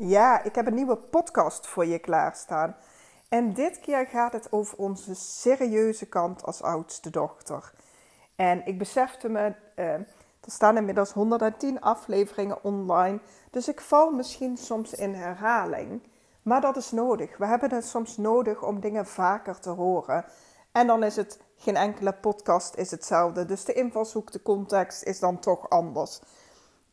Ja, 0.00 0.42
ik 0.42 0.54
heb 0.54 0.66
een 0.66 0.74
nieuwe 0.74 0.96
podcast 0.96 1.66
voor 1.66 1.86
je 1.86 1.98
klaarstaan. 1.98 2.76
En 3.28 3.52
dit 3.52 3.80
keer 3.80 4.06
gaat 4.06 4.32
het 4.32 4.52
over 4.52 4.78
onze 4.78 5.14
serieuze 5.14 6.06
kant 6.06 6.44
als 6.44 6.62
oudste 6.62 7.10
dochter. 7.10 7.72
En 8.36 8.66
ik 8.66 8.78
besefte 8.78 9.28
me, 9.28 9.54
uh, 9.76 9.92
er 9.92 10.06
staan 10.46 10.76
inmiddels 10.76 11.12
110 11.12 11.80
afleveringen 11.80 12.64
online, 12.64 13.20
dus 13.50 13.68
ik 13.68 13.80
val 13.80 14.10
misschien 14.10 14.56
soms 14.56 14.94
in 14.94 15.14
herhaling. 15.14 16.02
Maar 16.42 16.60
dat 16.60 16.76
is 16.76 16.90
nodig. 16.90 17.36
We 17.36 17.46
hebben 17.46 17.74
het 17.74 17.86
soms 17.86 18.16
nodig 18.16 18.62
om 18.62 18.80
dingen 18.80 19.06
vaker 19.06 19.60
te 19.60 19.70
horen. 19.70 20.24
En 20.72 20.86
dan 20.86 21.02
is 21.02 21.16
het 21.16 21.40
geen 21.56 21.76
enkele 21.76 22.12
podcast 22.12 22.74
is 22.74 22.90
hetzelfde. 22.90 23.44
Dus 23.44 23.64
de 23.64 23.72
invalshoek, 23.72 24.32
de 24.32 24.42
context 24.42 25.02
is 25.02 25.18
dan 25.18 25.38
toch 25.38 25.68
anders. 25.68 26.20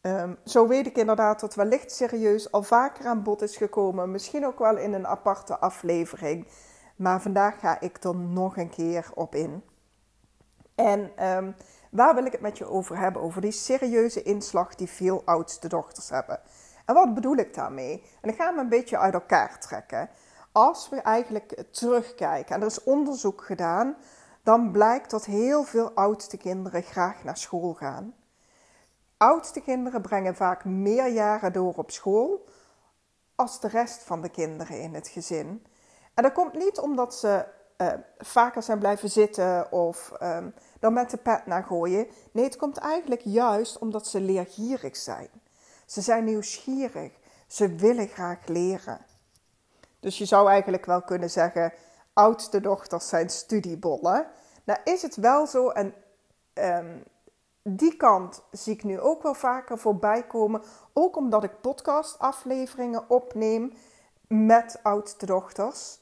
Ehm, 0.06 0.34
zo 0.44 0.68
weet 0.68 0.86
ik 0.86 0.98
inderdaad 0.98 1.40
dat 1.40 1.56
wellicht 1.56 1.92
serieus 1.92 2.52
al 2.52 2.64
vaker 2.64 3.06
aan 3.06 3.24
bod 3.24 3.42
is 3.42 3.58
gekomen. 3.58 4.12
Misschien 4.12 4.46
ook 4.46 4.60
wel 4.60 4.78
in 4.78 4.94
een 4.94 5.08
aparte 5.08 5.58
aflevering. 5.58 6.48
Maar 6.96 7.22
vandaag 7.22 7.60
ga 7.60 7.80
ik 7.80 8.04
er 8.04 8.16
nog 8.16 8.58
een 8.58 8.70
keer 8.70 9.10
op 9.14 9.36
in. 9.36 9.64
En 10.76 11.12
ehm, 11.16 11.52
waar 11.92 12.16
wil 12.16 12.26
ik 12.26 12.32
het 12.32 12.42
met 12.42 12.58
je 12.58 12.70
over 12.70 12.98
hebben? 12.98 13.22
Over 13.22 13.42
die 13.42 13.52
serieuze 13.52 14.24
inslag 14.24 14.76
die 14.76 14.90
veel 14.90 15.22
oudste 15.26 15.68
dochters 15.68 16.10
hebben. 16.10 16.40
En 16.86 16.94
wat 16.94 17.14
bedoel 17.14 17.36
ik 17.36 17.54
daarmee? 17.54 18.04
En 18.22 18.30
ik 18.30 18.36
ga 18.36 18.46
hem 18.46 18.60
een 18.60 18.70
beetje 18.70 18.98
uit 18.98 19.14
elkaar 19.14 19.60
trekken. 19.60 20.10
Als 20.52 20.90
we 20.90 21.02
eigenlijk 21.02 21.64
terugkijken, 21.72 22.56
en 22.56 22.62
er 22.62 22.68
is 22.68 22.84
onderzoek 22.84 23.44
gedaan, 23.44 23.96
dan 24.44 24.72
blijkt 24.72 25.12
dat 25.12 25.26
heel 25.26 25.64
veel 25.64 25.92
oudste 25.92 26.38
kinderen 26.38 26.84
graag 26.84 27.24
naar 27.24 27.38
school 27.38 27.74
gaan 27.74 28.14
oudste 29.26 29.62
kinderen 29.62 30.02
brengen 30.02 30.36
vaak 30.36 30.66
meer 30.66 31.08
jaren 31.08 31.54
door 31.54 31.74
op 31.76 31.92
school 31.92 32.46
als 33.36 33.60
de 33.60 33.68
rest 33.68 34.04
van 34.04 34.22
de 34.22 34.30
kinderen 34.30 34.80
in 34.80 34.94
het 34.94 35.08
gezin. 35.08 35.66
En 36.14 36.24
dat 36.24 36.32
komt 36.32 36.54
niet 36.54 36.80
omdat 36.80 37.16
ze 37.16 37.46
uh, 37.78 37.94
vaker 38.18 38.64
zijn 38.64 38.80
blijven 38.80 39.10
zitten 39.10 39.72
of 39.72 40.12
um, 40.22 40.54
dan 40.80 40.94
met 40.94 41.10
de 41.10 41.18
pet 41.18 41.46
naar 41.46 41.64
gooien. 41.64 42.08
Nee, 42.32 42.44
het 42.44 42.56
komt 42.56 42.78
eigenlijk 42.78 43.22
juist 43.22 43.78
omdat 43.78 44.08
ze 44.08 44.22
leergierig 44.22 44.96
zijn. 44.96 45.30
Ze 45.86 46.02
zijn 46.02 46.24
nieuwsgierig. 46.24 47.12
Ze 47.48 47.76
willen 47.76 48.08
graag 48.08 48.48
leren. 48.48 49.06
Dus 50.00 50.18
je 50.18 50.26
zou 50.26 50.50
eigenlijk 50.50 50.86
wel 50.86 51.02
kunnen 51.02 51.30
zeggen: 51.30 51.74
oudste 52.14 52.62
dochters 52.62 53.08
zijn 53.08 53.30
studiebollen. 53.30 54.28
Nou 54.64 54.80
is 54.84 55.02
het 55.02 55.16
wel 55.16 55.48
zo 55.48 55.70
en 55.70 55.94
um, 56.54 57.04
die 57.68 57.98
kant 57.98 58.44
zie 58.52 58.74
ik 58.74 58.84
nu 58.84 59.00
ook 59.00 59.24
wel 59.24 59.34
vaker 59.34 59.78
voorbij 59.78 60.28
komen. 60.28 60.62
Ook 60.94 61.16
omdat 61.16 61.44
ik 61.44 61.62
podcastafleveringen 61.62 63.10
opneem 63.10 63.74
met 64.28 64.80
oudste 64.84 65.26
dochters. 65.26 66.00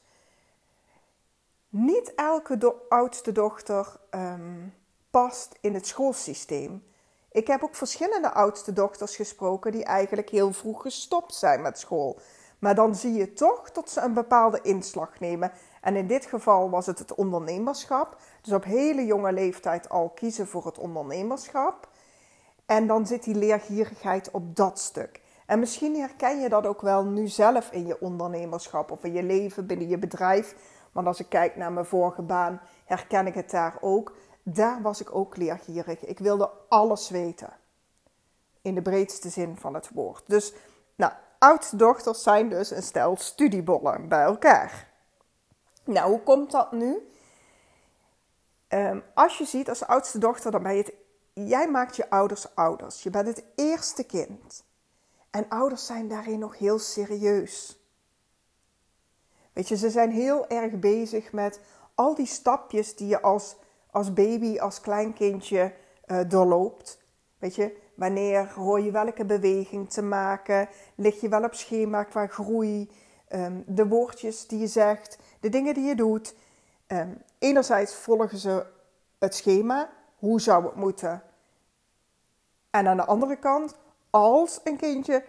Niet 1.69 2.14
elke 2.16 2.75
oudste 2.89 3.31
dochter 3.31 4.00
ehm, 4.09 4.67
past 5.09 5.58
in 5.61 5.73
het 5.73 5.88
schoolsysteem. 5.88 6.84
Ik 7.31 7.47
heb 7.47 7.64
ook 7.64 7.75
verschillende 7.75 8.31
oudste 8.31 8.73
dochters 8.73 9.16
gesproken 9.16 9.72
die 9.72 9.84
eigenlijk 9.84 10.30
heel 10.30 10.53
vroeg 10.53 10.81
gestopt 10.81 11.34
zijn 11.34 11.61
met 11.61 11.80
school. 11.80 12.19
Maar 12.59 12.75
dan 12.75 12.95
zie 12.95 13.14
je 13.14 13.34
toch 13.34 13.72
dat 13.72 13.89
ze 13.89 14.02
een 14.02 14.14
bepaalde 14.14 14.59
inslag 14.61 15.19
nemen. 15.19 15.52
En 15.84 15.95
in 15.95 16.08
dit 16.08 16.26
geval 16.26 16.70
was 16.70 16.86
het 16.86 17.00
het 17.00 17.16
ondernemerschap. 17.16 18.17
Dus 18.42 18.53
op 18.53 18.64
hele 18.64 19.06
jonge 19.06 19.34
leeftijd 19.34 19.90
al 19.90 20.09
kiezen 20.09 20.48
voor 20.48 20.66
het 20.66 20.78
ondernemerschap. 20.78 21.90
En 22.66 22.88
dan 22.88 23.08
zit 23.08 23.23
die 23.23 23.36
leergierigheid 23.36 24.31
op 24.31 24.56
dat 24.56 24.80
stuk. 24.80 25.22
En 25.45 25.59
misschien 25.59 25.95
herken 25.95 26.40
je 26.40 26.50
dat 26.50 26.66
ook 26.66 26.81
wel 26.81 27.06
nu 27.06 27.28
zelf 27.28 27.72
in 27.72 27.86
je 27.86 28.02
ondernemerschap 28.02 28.92
of 28.92 29.03
in 29.03 29.14
je 29.14 29.23
leven 29.23 29.66
binnen 29.66 29.88
je 29.88 29.98
bedrijf. 29.98 30.56
Want 30.92 31.08
als 31.08 31.20
ik 31.20 31.30
kijk 31.30 31.56
naar 31.56 31.72
mijn 31.72 31.86
vorige 31.86 32.22
baan, 32.22 32.62
herken 32.86 33.28
ik 33.28 33.34
het 33.34 33.52
daar 33.52 33.78
ook. 33.81 34.16
Daar 34.44 34.81
was 34.81 35.02
ik 35.02 35.16
ook 35.16 35.38
leergierig. 35.38 36.06
Ik 36.06 36.19
wilde 36.19 36.50
alles 36.69 37.09
weten. 37.09 37.50
In 38.62 38.75
de 38.75 38.81
breedste 38.81 39.29
zin 39.29 39.58
van 39.58 39.74
het 39.74 39.90
woord. 39.94 40.24
Dus, 40.28 40.53
nou, 40.96 41.13
dochters 41.75 42.24
zijn 42.24 42.50
dus 42.50 42.72
een 42.72 42.84
stel 42.84 43.16
studiebollen 43.18 44.08
bij 44.08 44.24
elkaar. 44.24 44.93
Nou, 45.84 46.10
hoe 46.10 46.22
komt 46.22 46.52
dat 46.52 46.72
nu? 46.72 47.08
Ehm, 48.68 49.00
als 49.14 49.38
je 49.38 49.46
ziet 49.46 49.70
als 49.70 49.86
oudste 49.86 50.18
dochter, 50.18 50.52
dan 50.52 50.64
ben 50.64 50.76
je 50.76 50.82
het. 50.82 50.94
Jij 51.34 51.70
maakt 51.70 51.96
je 51.96 52.10
ouders 52.10 52.56
ouders. 52.56 53.04
Je 53.04 53.10
bent 53.10 53.28
het 53.28 53.44
eerste 53.56 54.04
kind. 54.04 54.64
En 55.30 55.50
ouders 55.50 55.86
zijn 55.86 56.08
daarin 56.08 56.40
nog 56.40 56.58
heel 56.58 56.80
serieus. 56.80 57.80
Weet 59.54 59.68
je, 59.68 59.78
ze 59.78 59.90
zijn 59.90 60.12
heel 60.12 60.48
erg 60.48 60.80
bezig 60.80 61.32
met 61.32 61.60
al 61.96 62.16
die 62.16 62.26
stapjes 62.26 62.96
die 62.96 63.08
je 63.08 63.22
als, 63.22 63.56
als 63.92 64.14
baby, 64.14 64.60
als 64.60 64.82
kleinkindje 64.82 65.74
uh, 66.08 66.20
doorloopt. 66.28 67.02
Weet 67.40 67.56
je, 67.56 67.78
wanneer 67.96 68.54
hoor 68.56 68.82
je 68.82 68.92
welke 68.92 69.26
beweging 69.26 69.90
te 69.90 70.02
maken? 70.02 70.70
Lig 70.96 71.22
je 71.22 71.30
wel 71.30 71.44
op 71.44 71.54
schema 71.54 72.04
qua 72.04 72.28
groei? 72.28 72.92
Ehm, 73.34 73.62
de 73.66 73.88
woordjes 73.88 74.48
die 74.48 74.60
je 74.60 74.68
zegt, 74.68 75.18
de 75.40 75.50
dingen 75.50 75.74
die 75.74 75.84
je 75.84 75.96
doet. 75.96 76.36
Um, 76.88 77.22
enerzijds 77.40 77.96
volgen 77.96 78.38
ze 78.38 78.66
het 79.20 79.36
schema, 79.36 79.90
hoe 80.20 80.42
zou 80.42 80.66
het 80.66 80.76
moeten. 80.76 81.24
En 82.70 82.88
aan 82.88 82.98
de 82.98 83.06
andere 83.06 83.36
kant, 83.36 83.76
als 84.10 84.60
een 84.64 84.78
kindje 84.78 85.24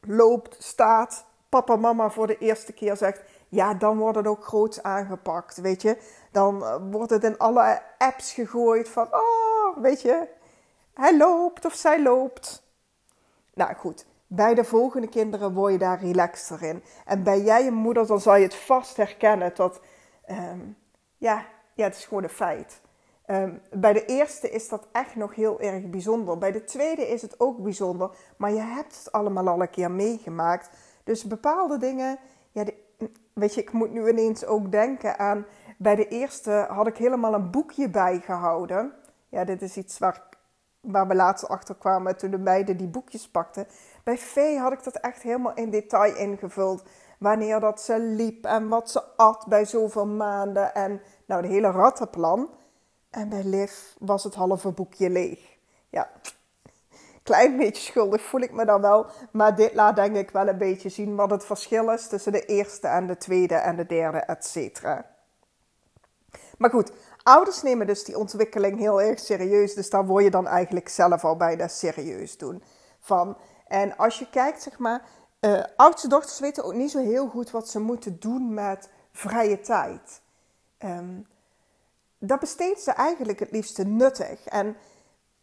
loopt, 0.00 0.62
staat, 0.62 1.26
papa, 1.48 1.76
mama 1.76 2.10
voor 2.10 2.26
de 2.26 2.38
eerste 2.38 2.72
keer 2.72 2.96
zegt, 2.96 3.22
ja, 3.48 3.74
dan 3.74 3.98
wordt 3.98 4.16
het 4.16 4.26
ook 4.26 4.44
groots 4.44 4.82
aangepakt, 4.82 5.56
weet 5.56 5.82
je. 5.82 5.98
Dan 6.30 6.64
eh, 6.64 6.76
wordt 6.90 7.10
het 7.10 7.24
in 7.24 7.38
alle 7.38 7.82
apps 7.98 8.32
gegooid 8.32 8.88
van, 8.88 9.08
oh, 9.10 9.76
weet 9.76 10.02
je, 10.02 10.28
hij 10.92 11.16
loopt 11.16 11.64
of 11.64 11.74
zij 11.74 12.02
loopt. 12.02 12.62
Nou 13.54 13.74
goed, 13.74 14.06
bij 14.34 14.54
de 14.54 14.64
volgende 14.64 15.08
kinderen 15.08 15.52
word 15.52 15.72
je 15.72 15.78
daar 15.78 16.00
relaxter 16.00 16.62
in. 16.62 16.82
En 17.04 17.22
bij 17.22 17.40
jij 17.40 17.66
een 17.66 17.74
moeder, 17.74 18.06
dan 18.06 18.20
zal 18.20 18.36
je 18.36 18.42
het 18.42 18.54
vast 18.54 18.96
herkennen 18.96 19.52
dat, 19.54 19.80
ehm, 20.24 20.60
ja, 21.18 21.46
ja, 21.74 21.84
het 21.84 21.96
is 21.96 22.04
gewoon 22.04 22.22
een 22.22 22.28
feit. 22.28 22.80
Um, 23.26 23.60
bij 23.72 23.92
de 23.92 24.04
eerste 24.04 24.50
is 24.50 24.68
dat 24.68 24.88
echt 24.92 25.16
nog 25.16 25.34
heel 25.34 25.60
erg 25.60 25.90
bijzonder. 25.90 26.38
Bij 26.38 26.52
de 26.52 26.64
tweede 26.64 27.08
is 27.08 27.22
het 27.22 27.40
ook 27.40 27.62
bijzonder. 27.62 28.10
Maar 28.36 28.52
je 28.52 28.60
hebt 28.60 28.96
het 28.98 29.12
allemaal 29.12 29.48
al 29.48 29.60
een 29.60 29.70
keer 29.70 29.90
meegemaakt. 29.90 30.70
Dus 31.04 31.24
bepaalde 31.24 31.78
dingen. 31.78 32.18
Ja, 32.50 32.64
weet 33.32 33.54
je, 33.54 33.60
ik 33.60 33.72
moet 33.72 33.92
nu 33.92 34.08
ineens 34.08 34.44
ook 34.46 34.70
denken 34.70 35.18
aan. 35.18 35.46
Bij 35.78 35.94
de 35.94 36.08
eerste 36.08 36.66
had 36.68 36.86
ik 36.86 36.96
helemaal 36.96 37.34
een 37.34 37.50
boekje 37.50 37.88
bijgehouden. 37.90 38.92
Ja, 39.28 39.44
dit 39.44 39.62
is 39.62 39.76
iets 39.76 39.98
waar, 39.98 40.22
waar 40.84 41.06
we 41.06 41.14
laatst 41.14 41.48
achter 41.48 41.74
kwamen 41.74 42.16
toen 42.16 42.30
de 42.30 42.38
meiden 42.38 42.76
die 42.76 42.88
boekjes 42.88 43.28
pakten. 43.28 43.66
Bij 44.04 44.18
Vee 44.18 44.58
had 44.58 44.72
ik 44.72 44.84
dat 44.84 44.96
echt 44.96 45.22
helemaal 45.22 45.54
in 45.54 45.70
detail 45.70 46.16
ingevuld. 46.16 46.82
Wanneer 47.18 47.60
dat 47.60 47.80
ze 47.80 47.98
liep 47.98 48.44
en 48.44 48.68
wat 48.68 48.90
ze 48.90 49.02
at 49.16 49.46
bij 49.48 49.64
zoveel 49.64 50.06
maanden. 50.06 50.74
En 50.74 51.00
nou, 51.26 51.42
de 51.42 51.48
hele 51.48 51.70
rattenplan. 51.70 52.50
En 53.10 53.28
bij 53.28 53.44
Liv 53.44 53.72
was 53.98 54.24
het 54.24 54.34
halve 54.34 54.70
boekje 54.70 55.10
leeg. 55.10 55.56
Ja, 55.88 56.10
klein 57.22 57.56
beetje 57.56 57.82
schuldig 57.82 58.22
voel 58.22 58.40
ik 58.40 58.52
me 58.52 58.64
dan 58.64 58.80
wel. 58.80 59.06
Maar 59.32 59.56
dit 59.56 59.74
laat 59.74 59.96
denk 59.96 60.16
ik 60.16 60.30
wel 60.30 60.48
een 60.48 60.58
beetje 60.58 60.88
zien 60.88 61.16
wat 61.16 61.30
het 61.30 61.44
verschil 61.44 61.90
is 61.90 62.08
tussen 62.08 62.32
de 62.32 62.44
eerste 62.44 62.88
en 62.88 63.06
de 63.06 63.16
tweede 63.16 63.54
en 63.54 63.76
de 63.76 63.86
derde, 63.86 64.18
et 64.18 64.44
cetera. 64.44 65.06
Maar 66.58 66.70
goed, 66.70 66.92
ouders 67.24 67.62
nemen 67.62 67.86
dus 67.86 68.04
die 68.04 68.18
ontwikkeling 68.18 68.78
heel 68.78 69.02
erg 69.02 69.18
serieus. 69.18 69.74
Dus 69.74 69.90
daar 69.90 70.06
word 70.06 70.24
je 70.24 70.30
dan 70.30 70.46
eigenlijk 70.46 70.88
zelf 70.88 71.24
al 71.24 71.36
bijna 71.36 71.68
serieus 71.68 72.38
doen. 72.38 72.62
Van. 73.00 73.36
En 73.66 73.96
als 73.96 74.18
je 74.18 74.30
kijkt, 74.30 74.62
zeg 74.62 74.78
maar, 74.78 75.02
uh, 75.40 75.64
oudste 75.76 76.08
dochters 76.08 76.40
weten 76.40 76.64
ook 76.64 76.74
niet 76.74 76.90
zo 76.90 76.98
heel 76.98 77.28
goed 77.28 77.50
wat 77.50 77.68
ze 77.68 77.80
moeten 77.80 78.20
doen 78.20 78.54
met 78.54 78.90
vrije 79.12 79.60
tijd. 79.60 80.22
Um, 80.78 81.26
dat 82.18 82.40
besteedt 82.40 82.80
ze 82.80 82.90
eigenlijk 82.90 83.38
het 83.38 83.50
liefste 83.50 83.84
nuttig. 83.84 84.46
En 84.46 84.76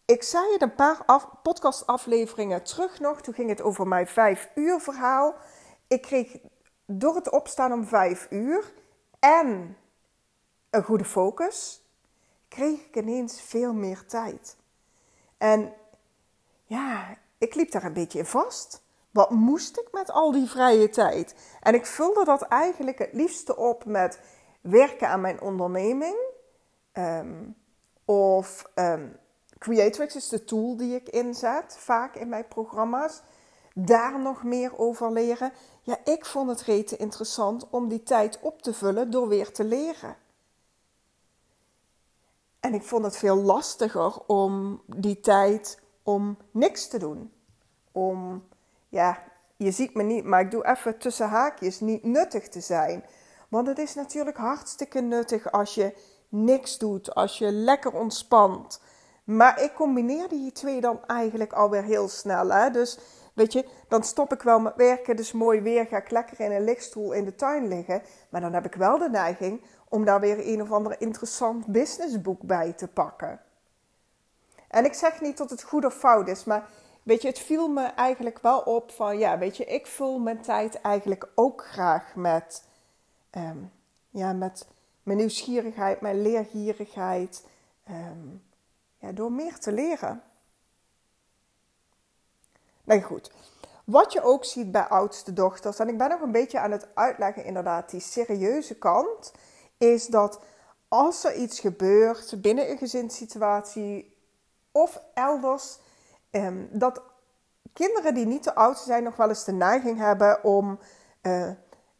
ik 0.04 0.22
zei 0.22 0.52
het 0.52 0.62
een 0.62 0.74
paar 0.74 1.02
af, 1.06 1.28
podcastafleveringen 1.42 2.62
terug 2.62 3.00
nog. 3.00 3.20
Toen 3.20 3.34
ging 3.34 3.48
het 3.48 3.62
over 3.62 3.86
mijn 3.88 4.06
vijf 4.06 4.50
uur 4.54 4.80
verhaal. 4.80 5.34
Ik 5.88 6.02
kreeg 6.02 6.36
door 6.86 7.14
het 7.14 7.30
opstaan 7.30 7.72
om 7.72 7.86
vijf 7.86 8.26
uur 8.30 8.72
en 9.18 9.76
een 10.72 10.84
goede 10.84 11.04
focus, 11.04 11.82
kreeg 12.48 12.86
ik 12.86 12.96
ineens 12.96 13.40
veel 13.40 13.72
meer 13.72 14.06
tijd. 14.06 14.56
En 15.38 15.72
ja, 16.64 17.16
ik 17.38 17.54
liep 17.54 17.70
daar 17.70 17.84
een 17.84 17.92
beetje 17.92 18.18
in 18.18 18.26
vast. 18.26 18.82
Wat 19.10 19.30
moest 19.30 19.78
ik 19.78 19.88
met 19.92 20.10
al 20.10 20.32
die 20.32 20.46
vrije 20.46 20.88
tijd? 20.88 21.34
En 21.60 21.74
ik 21.74 21.86
vulde 21.86 22.24
dat 22.24 22.42
eigenlijk 22.42 22.98
het 22.98 23.12
liefste 23.12 23.56
op 23.56 23.84
met 23.84 24.20
werken 24.60 25.08
aan 25.08 25.20
mijn 25.20 25.40
onderneming 25.40 26.30
Um, 26.98 27.56
of 28.04 28.64
um, 28.74 29.16
Creatrix 29.58 30.16
is 30.16 30.28
de 30.28 30.44
tool 30.44 30.76
die 30.76 30.94
ik 30.94 31.08
inzet, 31.08 31.76
vaak 31.78 32.14
in 32.14 32.28
mijn 32.28 32.48
programma's. 32.48 33.22
daar 33.74 34.20
nog 34.20 34.42
meer 34.42 34.78
over 34.78 35.12
leren. 35.12 35.52
Ja, 35.82 35.98
ik 36.04 36.24
vond 36.24 36.48
het 36.48 36.62
rete 36.62 36.96
interessant 36.96 37.70
om 37.70 37.88
die 37.88 38.02
tijd 38.02 38.38
op 38.40 38.62
te 38.62 38.74
vullen 38.74 39.10
door 39.10 39.28
weer 39.28 39.52
te 39.52 39.64
leren. 39.64 40.16
En 42.62 42.74
ik 42.74 42.82
vond 42.82 43.04
het 43.04 43.16
veel 43.16 43.36
lastiger 43.36 44.18
om 44.26 44.82
die 44.86 45.20
tijd 45.20 45.80
om 46.02 46.36
niks 46.50 46.88
te 46.88 46.98
doen. 46.98 47.32
Om, 47.92 48.44
ja, 48.88 49.22
je 49.56 49.70
ziet 49.70 49.94
me 49.94 50.02
niet, 50.02 50.24
maar 50.24 50.40
ik 50.40 50.50
doe 50.50 50.66
even 50.66 50.98
tussen 50.98 51.28
haakjes, 51.28 51.80
niet 51.80 52.04
nuttig 52.04 52.48
te 52.48 52.60
zijn. 52.60 53.04
Want 53.48 53.66
het 53.66 53.78
is 53.78 53.94
natuurlijk 53.94 54.36
hartstikke 54.36 55.00
nuttig 55.00 55.52
als 55.52 55.74
je 55.74 55.94
niks 56.28 56.78
doet, 56.78 57.14
als 57.14 57.38
je 57.38 57.52
lekker 57.52 57.92
ontspant. 57.92 58.80
Maar 59.24 59.62
ik 59.62 59.74
combineer 59.74 60.28
die 60.28 60.52
twee 60.52 60.80
dan 60.80 61.06
eigenlijk 61.06 61.52
alweer 61.52 61.82
heel 61.82 62.08
snel. 62.08 62.52
Hè? 62.52 62.70
Dus 62.70 62.98
weet 63.34 63.52
je, 63.52 63.68
dan 63.88 64.02
stop 64.02 64.32
ik 64.32 64.42
wel 64.42 64.60
met 64.60 64.76
werken, 64.76 65.16
dus 65.16 65.32
mooi 65.32 65.60
weer, 65.60 65.86
ga 65.86 65.96
ik 65.96 66.10
lekker 66.10 66.40
in 66.40 66.52
een 66.52 66.64
lichtstoel 66.64 67.12
in 67.12 67.24
de 67.24 67.34
tuin 67.34 67.68
liggen. 67.68 68.02
Maar 68.28 68.40
dan 68.40 68.52
heb 68.52 68.64
ik 68.64 68.74
wel 68.74 68.98
de 68.98 69.10
neiging 69.10 69.62
om 69.92 70.04
daar 70.04 70.20
weer 70.20 70.48
een 70.48 70.62
of 70.62 70.72
ander 70.72 71.00
interessant 71.00 71.66
businessboek 71.66 72.42
bij 72.42 72.72
te 72.72 72.88
pakken. 72.88 73.40
En 74.68 74.84
ik 74.84 74.94
zeg 74.94 75.20
niet 75.20 75.36
dat 75.36 75.50
het 75.50 75.62
goed 75.62 75.84
of 75.84 75.94
fout 75.94 76.28
is, 76.28 76.44
maar 76.44 76.68
weet 77.02 77.22
je, 77.22 77.28
het 77.28 77.38
viel 77.38 77.68
me 77.68 77.84
eigenlijk 77.84 78.38
wel 78.38 78.60
op 78.60 78.90
van, 78.90 79.18
ja, 79.18 79.38
weet 79.38 79.56
je, 79.56 79.64
ik 79.64 79.86
vul 79.86 80.18
mijn 80.18 80.40
tijd 80.40 80.80
eigenlijk 80.80 81.28
ook 81.34 81.64
graag 81.64 82.14
met, 82.14 82.64
ehm, 83.30 83.56
ja, 84.10 84.32
met 84.32 84.66
mijn 85.02 85.18
nieuwsgierigheid, 85.18 86.00
mijn 86.00 86.22
leergierigheid, 86.22 87.46
ehm, 87.84 88.28
ja, 88.98 89.12
door 89.12 89.32
meer 89.32 89.58
te 89.58 89.72
leren. 89.72 90.22
Nee, 92.84 93.02
goed. 93.02 93.30
Wat 93.84 94.12
je 94.12 94.22
ook 94.22 94.44
ziet 94.44 94.72
bij 94.72 94.88
oudste 94.88 95.32
dochters, 95.32 95.78
en 95.78 95.88
ik 95.88 95.98
ben 95.98 96.08
nog 96.08 96.20
een 96.20 96.32
beetje 96.32 96.60
aan 96.60 96.70
het 96.70 96.88
uitleggen, 96.94 97.44
inderdaad, 97.44 97.90
die 97.90 98.00
serieuze 98.00 98.74
kant, 98.74 99.32
is 99.82 100.06
dat 100.06 100.40
als 100.88 101.24
er 101.24 101.34
iets 101.34 101.60
gebeurt 101.60 102.40
binnen 102.40 102.70
een 102.70 102.78
gezinssituatie 102.78 104.16
of 104.72 105.02
elders, 105.14 105.78
ehm, 106.30 106.64
dat 106.70 107.02
kinderen 107.72 108.14
die 108.14 108.26
niet 108.26 108.42
te 108.42 108.54
oud 108.54 108.78
zijn 108.78 109.02
nog 109.02 109.16
wel 109.16 109.28
eens 109.28 109.44
de 109.44 109.52
neiging 109.52 109.98
hebben 109.98 110.44
om 110.44 110.78
uh, 111.22 111.50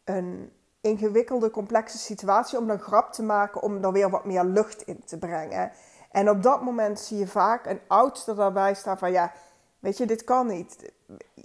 een 0.03 0.51
ingewikkelde, 0.81 1.49
complexe 1.49 1.97
situatie, 1.97 2.57
om 2.57 2.67
dan 2.67 2.79
grap 2.79 3.11
te 3.13 3.23
maken, 3.23 3.61
om 3.61 3.83
er 3.83 3.91
weer 3.91 4.09
wat 4.09 4.25
meer 4.25 4.43
lucht 4.43 4.81
in 4.81 5.03
te 5.05 5.17
brengen. 5.17 5.71
En 6.11 6.29
op 6.29 6.43
dat 6.43 6.61
moment 6.61 6.99
zie 6.99 7.17
je 7.17 7.27
vaak 7.27 7.65
een 7.65 7.81
oudste 7.87 8.35
daarbij 8.35 8.73
staan 8.73 8.97
van 8.97 9.11
ja, 9.11 9.33
weet 9.79 9.97
je, 9.97 10.05
dit 10.05 10.23
kan 10.23 10.47
niet. 10.47 10.91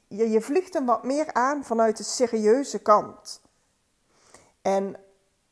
Je, 0.09 0.31
je 0.31 0.41
vliegt 0.41 0.75
hem 0.75 0.87
wat 0.87 1.05
meer 1.05 1.33
aan 1.33 1.65
vanuit 1.65 1.97
de 1.97 2.03
serieuze 2.03 2.79
kant. 2.79 3.41
En 4.63 4.97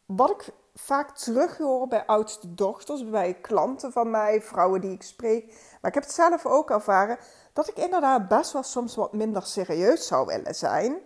wat 0.07 0.31
ik 0.31 0.53
vaak 0.79 1.17
terughoor 1.17 1.89
bij 1.89 2.07
oudste 2.07 2.55
dochters, 2.55 3.11
bij 3.11 3.35
klanten 3.35 3.93
van 3.93 4.11
mij, 4.11 4.43
vrouwen 4.43 4.81
die 4.81 4.93
ik 4.93 5.03
spreek, 5.03 5.47
maar 5.81 5.91
ik 5.91 5.95
heb 5.95 6.03
het 6.03 6.13
zelf 6.13 6.47
ook 6.47 6.71
ervaren, 6.71 7.19
dat 7.53 7.69
ik 7.69 7.77
inderdaad 7.77 8.29
best 8.29 8.53
wel 8.53 8.63
soms 8.63 8.95
wat 8.95 9.13
minder 9.13 9.43
serieus 9.43 10.07
zou 10.07 10.27
willen 10.27 10.55
zijn. 10.55 10.97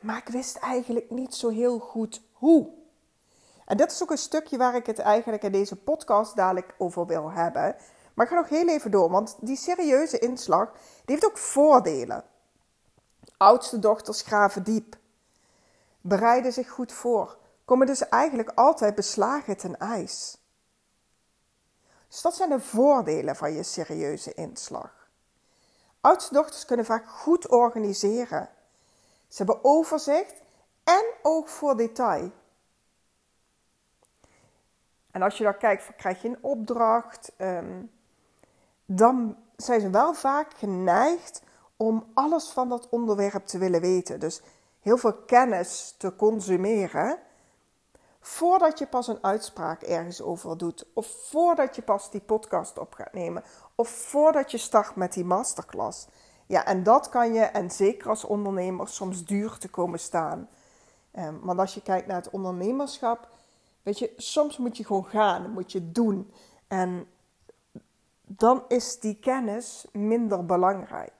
Maar 0.00 0.16
ik 0.16 0.28
wist 0.28 0.56
eigenlijk 0.56 1.10
niet 1.10 1.34
zo 1.34 1.48
heel 1.48 1.78
goed 1.78 2.22
hoe. 2.32 2.70
En 3.64 3.76
dit 3.76 3.92
is 3.92 4.02
ook 4.02 4.10
een 4.10 4.18
stukje 4.18 4.56
waar 4.56 4.74
ik 4.74 4.86
het 4.86 4.98
eigenlijk 4.98 5.42
in 5.42 5.52
deze 5.52 5.76
podcast 5.76 6.36
dadelijk 6.36 6.74
over 6.78 7.06
wil 7.06 7.30
hebben. 7.30 7.76
Maar 8.14 8.26
ik 8.26 8.32
ga 8.32 8.38
nog 8.38 8.48
heel 8.48 8.68
even 8.68 8.90
door, 8.90 9.10
want 9.10 9.36
die 9.40 9.56
serieuze 9.56 10.18
inslag 10.18 10.72
die 10.72 11.14
heeft 11.14 11.26
ook 11.26 11.38
voordelen. 11.38 12.24
Oudste 13.36 13.78
dochters 13.78 14.22
graven 14.22 14.62
diep. 14.62 14.96
Bereiden 16.00 16.52
zich 16.52 16.70
goed 16.70 16.92
voor. 16.92 17.40
Komen 17.72 17.86
dus 17.86 18.08
eigenlijk 18.08 18.50
altijd 18.54 18.94
beslagen 18.94 19.56
ten 19.56 19.78
ijs. 19.78 20.38
Dus 22.08 22.20
dat 22.20 22.34
zijn 22.34 22.48
de 22.48 22.60
voordelen 22.60 23.36
van 23.36 23.52
je 23.52 23.62
serieuze 23.62 24.34
inslag. 24.34 25.08
Oudste 26.00 26.34
dochters 26.34 26.64
kunnen 26.64 26.84
vaak 26.84 27.08
goed 27.08 27.48
organiseren. 27.48 28.48
Ze 29.28 29.36
hebben 29.36 29.64
overzicht 29.64 30.42
en 30.84 31.04
oog 31.22 31.50
voor 31.50 31.76
detail. 31.76 32.30
En 35.10 35.22
als 35.22 35.38
je 35.38 35.44
dan 35.44 35.58
kijkt, 35.58 35.96
krijg 35.96 36.22
je 36.22 36.28
een 36.28 36.42
opdracht, 36.42 37.32
um, 37.38 37.90
dan 38.84 39.36
zijn 39.56 39.80
ze 39.80 39.90
wel 39.90 40.14
vaak 40.14 40.54
geneigd 40.54 41.42
om 41.76 42.10
alles 42.14 42.48
van 42.48 42.68
dat 42.68 42.88
onderwerp 42.88 43.46
te 43.46 43.58
willen 43.58 43.80
weten. 43.80 44.20
Dus 44.20 44.42
heel 44.80 44.98
veel 44.98 45.14
kennis 45.14 45.94
te 45.98 46.16
consumeren 46.16 47.30
voordat 48.24 48.78
je 48.78 48.86
pas 48.86 49.08
een 49.08 49.24
uitspraak 49.24 49.82
ergens 49.82 50.22
over 50.22 50.58
doet, 50.58 50.86
of 50.94 51.06
voordat 51.06 51.76
je 51.76 51.82
pas 51.82 52.10
die 52.10 52.20
podcast 52.20 52.78
op 52.78 52.94
gaat 52.94 53.12
nemen, 53.12 53.44
of 53.74 53.88
voordat 53.88 54.50
je 54.50 54.58
start 54.58 54.96
met 54.96 55.12
die 55.12 55.24
masterclass. 55.24 56.08
Ja, 56.46 56.64
en 56.64 56.82
dat 56.82 57.08
kan 57.08 57.32
je, 57.32 57.40
en 57.40 57.70
zeker 57.70 58.08
als 58.08 58.24
ondernemer, 58.24 58.88
soms 58.88 59.24
duur 59.24 59.58
te 59.58 59.68
komen 59.68 59.98
staan. 59.98 60.48
Um, 61.18 61.40
want 61.42 61.58
als 61.58 61.74
je 61.74 61.82
kijkt 61.82 62.06
naar 62.06 62.16
het 62.16 62.30
ondernemerschap, 62.30 63.28
weet 63.82 63.98
je, 63.98 64.12
soms 64.16 64.58
moet 64.58 64.76
je 64.76 64.84
gewoon 64.84 65.06
gaan, 65.06 65.50
moet 65.50 65.72
je 65.72 65.92
doen. 65.92 66.32
En 66.68 67.06
dan 68.22 68.64
is 68.68 69.00
die 69.00 69.18
kennis 69.18 69.86
minder 69.92 70.46
belangrijk. 70.46 71.12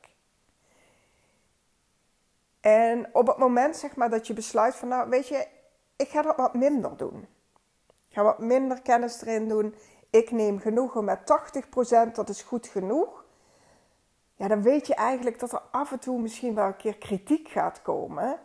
En 2.60 3.08
op 3.12 3.26
het 3.26 3.36
moment 3.36 3.76
zeg 3.76 3.96
maar 3.96 4.10
dat 4.10 4.26
je 4.26 4.34
besluit 4.34 4.74
van 4.74 4.88
nou 4.88 5.08
weet 5.08 5.28
je, 5.28 5.48
ik 5.96 6.08
ga 6.08 6.22
dat 6.22 6.36
wat 6.36 6.54
minder 6.54 6.96
doen. 6.96 7.26
Ik 8.08 8.18
ga 8.18 8.22
wat 8.22 8.38
minder 8.38 8.82
kennis 8.82 9.22
erin 9.22 9.48
doen. 9.48 9.74
Ik 10.10 10.30
neem 10.30 10.58
genoegen 10.58 11.04
met 11.04 11.18
80%, 12.08 12.12
dat 12.12 12.28
is 12.28 12.42
goed 12.42 12.66
genoeg. 12.66 13.24
Ja, 14.34 14.48
dan 14.48 14.62
weet 14.62 14.86
je 14.86 14.94
eigenlijk 14.94 15.38
dat 15.38 15.52
er 15.52 15.62
af 15.70 15.92
en 15.92 15.98
toe 15.98 16.20
misschien 16.20 16.54
wel 16.54 16.66
een 16.66 16.76
keer 16.76 16.96
kritiek 16.96 17.48
gaat 17.48 17.82
komen. 17.82 18.40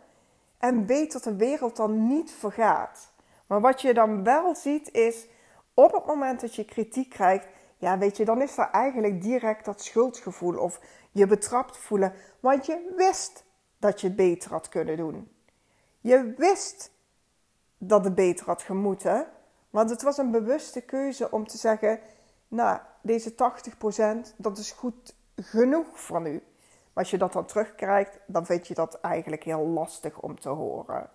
En 0.58 0.86
weet 0.86 1.12
dat 1.12 1.22
de 1.22 1.36
wereld 1.36 1.76
dan 1.76 2.06
niet 2.06 2.30
vergaat. 2.30 3.12
Maar 3.46 3.60
wat 3.60 3.80
je 3.80 3.94
dan 3.94 4.24
wel 4.24 4.54
ziet 4.54 4.90
is, 4.92 5.26
op 5.74 5.92
het 5.92 6.06
moment 6.06 6.40
dat 6.40 6.54
je 6.54 6.64
kritiek 6.64 7.10
krijgt, 7.10 7.46
ja, 7.76 7.98
weet 7.98 8.16
je, 8.16 8.24
dan 8.24 8.42
is 8.42 8.58
er 8.58 8.70
eigenlijk 8.70 9.22
direct 9.22 9.64
dat 9.64 9.82
schuldgevoel 9.82 10.58
of 10.58 10.80
je 11.12 11.26
betrapt 11.26 11.76
voelen. 11.76 12.14
Want 12.40 12.66
je 12.66 12.92
wist 12.96 13.44
dat 13.78 14.00
je 14.00 14.06
het 14.06 14.16
beter 14.16 14.50
had 14.50 14.68
kunnen 14.68 14.96
doen. 14.96 15.32
Je 16.00 16.34
wist 16.36 16.92
dat 17.78 18.04
het 18.04 18.14
beter 18.14 18.46
had 18.46 18.62
gemoeten. 18.62 19.26
Want 19.70 19.90
het 19.90 20.02
was 20.02 20.18
een 20.18 20.30
bewuste 20.30 20.80
keuze 20.80 21.30
om 21.30 21.46
te 21.46 21.58
zeggen: 21.58 22.00
Nou, 22.48 22.78
deze 23.02 23.34
80% 23.34 24.36
dat 24.36 24.58
is 24.58 24.72
goed 24.72 25.14
genoeg 25.36 26.00
voor 26.00 26.20
nu. 26.20 26.32
Maar 26.92 27.04
als 27.04 27.10
je 27.10 27.18
dat 27.18 27.32
dan 27.32 27.46
terugkrijgt, 27.46 28.18
dan 28.26 28.46
vind 28.46 28.66
je 28.66 28.74
dat 28.74 29.00
eigenlijk 29.00 29.44
heel 29.44 29.66
lastig 29.66 30.20
om 30.20 30.40
te 30.40 30.48
horen. 30.48 31.10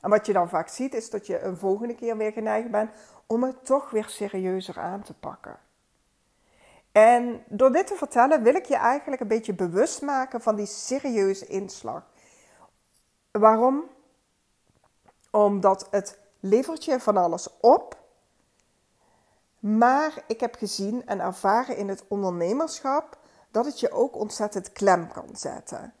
En 0.00 0.10
wat 0.10 0.26
je 0.26 0.32
dan 0.32 0.48
vaak 0.48 0.68
ziet, 0.68 0.94
is 0.94 1.10
dat 1.10 1.26
je 1.26 1.40
een 1.40 1.56
volgende 1.56 1.94
keer 1.94 2.16
weer 2.16 2.32
geneigd 2.32 2.70
bent 2.70 2.90
om 3.26 3.42
het 3.42 3.64
toch 3.64 3.90
weer 3.90 4.08
serieuzer 4.08 4.78
aan 4.78 5.02
te 5.02 5.14
pakken. 5.14 5.58
En 6.92 7.44
door 7.48 7.72
dit 7.72 7.86
te 7.86 7.94
vertellen 7.94 8.42
wil 8.42 8.54
ik 8.54 8.64
je 8.64 8.76
eigenlijk 8.76 9.22
een 9.22 9.28
beetje 9.28 9.54
bewust 9.54 10.02
maken 10.02 10.40
van 10.40 10.56
die 10.56 10.66
serieuze 10.66 11.46
inslag. 11.46 12.02
Waarom? 13.30 13.84
Omdat 15.34 15.86
het 15.90 16.18
levert 16.40 16.84
je 16.84 17.00
van 17.00 17.16
alles 17.16 17.48
op. 17.60 18.02
Maar 19.58 20.24
ik 20.26 20.40
heb 20.40 20.54
gezien 20.54 21.06
en 21.06 21.20
ervaren 21.20 21.76
in 21.76 21.88
het 21.88 22.04
ondernemerschap 22.08 23.18
dat 23.50 23.64
het 23.64 23.80
je 23.80 23.90
ook 23.90 24.16
ontzettend 24.16 24.72
klem 24.72 25.08
kan 25.08 25.28
zetten. 25.32 25.94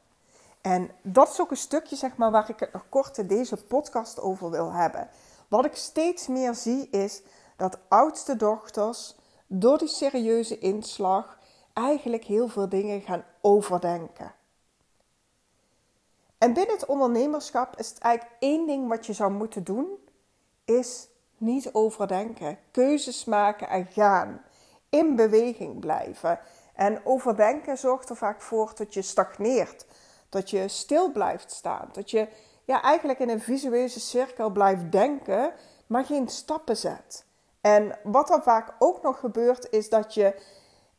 En 0.60 0.90
dat 1.02 1.30
is 1.30 1.40
ook 1.40 1.50
een 1.50 1.56
stukje 1.56 1.96
zeg 1.96 2.16
maar, 2.16 2.30
waar 2.30 2.50
ik 2.50 2.60
het 2.60 2.72
nog 2.72 2.88
kort 2.88 3.18
in 3.18 3.26
deze 3.26 3.56
podcast 3.56 4.20
over 4.20 4.50
wil 4.50 4.72
hebben. 4.72 5.08
Wat 5.48 5.64
ik 5.64 5.76
steeds 5.76 6.26
meer 6.26 6.54
zie 6.54 6.88
is 6.90 7.22
dat 7.56 7.78
oudste 7.88 8.36
dochters 8.36 9.16
door 9.46 9.78
die 9.78 9.88
serieuze 9.88 10.58
inslag 10.58 11.38
eigenlijk 11.72 12.24
heel 12.24 12.48
veel 12.48 12.68
dingen 12.68 13.00
gaan 13.00 13.24
overdenken. 13.40 14.34
En 16.44 16.52
binnen 16.52 16.74
het 16.74 16.86
ondernemerschap 16.86 17.78
is 17.78 17.88
het 17.88 17.98
eigenlijk 17.98 18.36
één 18.38 18.66
ding 18.66 18.88
wat 18.88 19.06
je 19.06 19.12
zou 19.12 19.32
moeten 19.32 19.64
doen, 19.64 19.98
is 20.64 21.08
niet 21.36 21.72
overdenken. 21.72 22.58
Keuzes 22.70 23.24
maken 23.24 23.68
en 23.68 23.86
gaan. 23.86 24.42
In 24.88 25.16
beweging 25.16 25.80
blijven. 25.80 26.38
En 26.74 27.00
overdenken 27.04 27.78
zorgt 27.78 28.08
er 28.08 28.16
vaak 28.16 28.42
voor 28.42 28.72
dat 28.74 28.94
je 28.94 29.02
stagneert. 29.02 29.86
Dat 30.28 30.50
je 30.50 30.68
stil 30.68 31.12
blijft 31.12 31.52
staan. 31.52 31.88
Dat 31.92 32.10
je 32.10 32.28
ja, 32.64 32.82
eigenlijk 32.82 33.18
in 33.18 33.28
een 33.28 33.40
visuele 33.40 33.88
cirkel 33.88 34.50
blijft 34.50 34.92
denken, 34.92 35.52
maar 35.86 36.04
geen 36.04 36.28
stappen 36.28 36.76
zet. 36.76 37.24
En 37.60 37.98
wat 38.02 38.30
er 38.30 38.42
vaak 38.42 38.74
ook 38.78 39.02
nog 39.02 39.18
gebeurt, 39.18 39.70
is 39.70 39.88
dat 39.88 40.14
je 40.14 40.40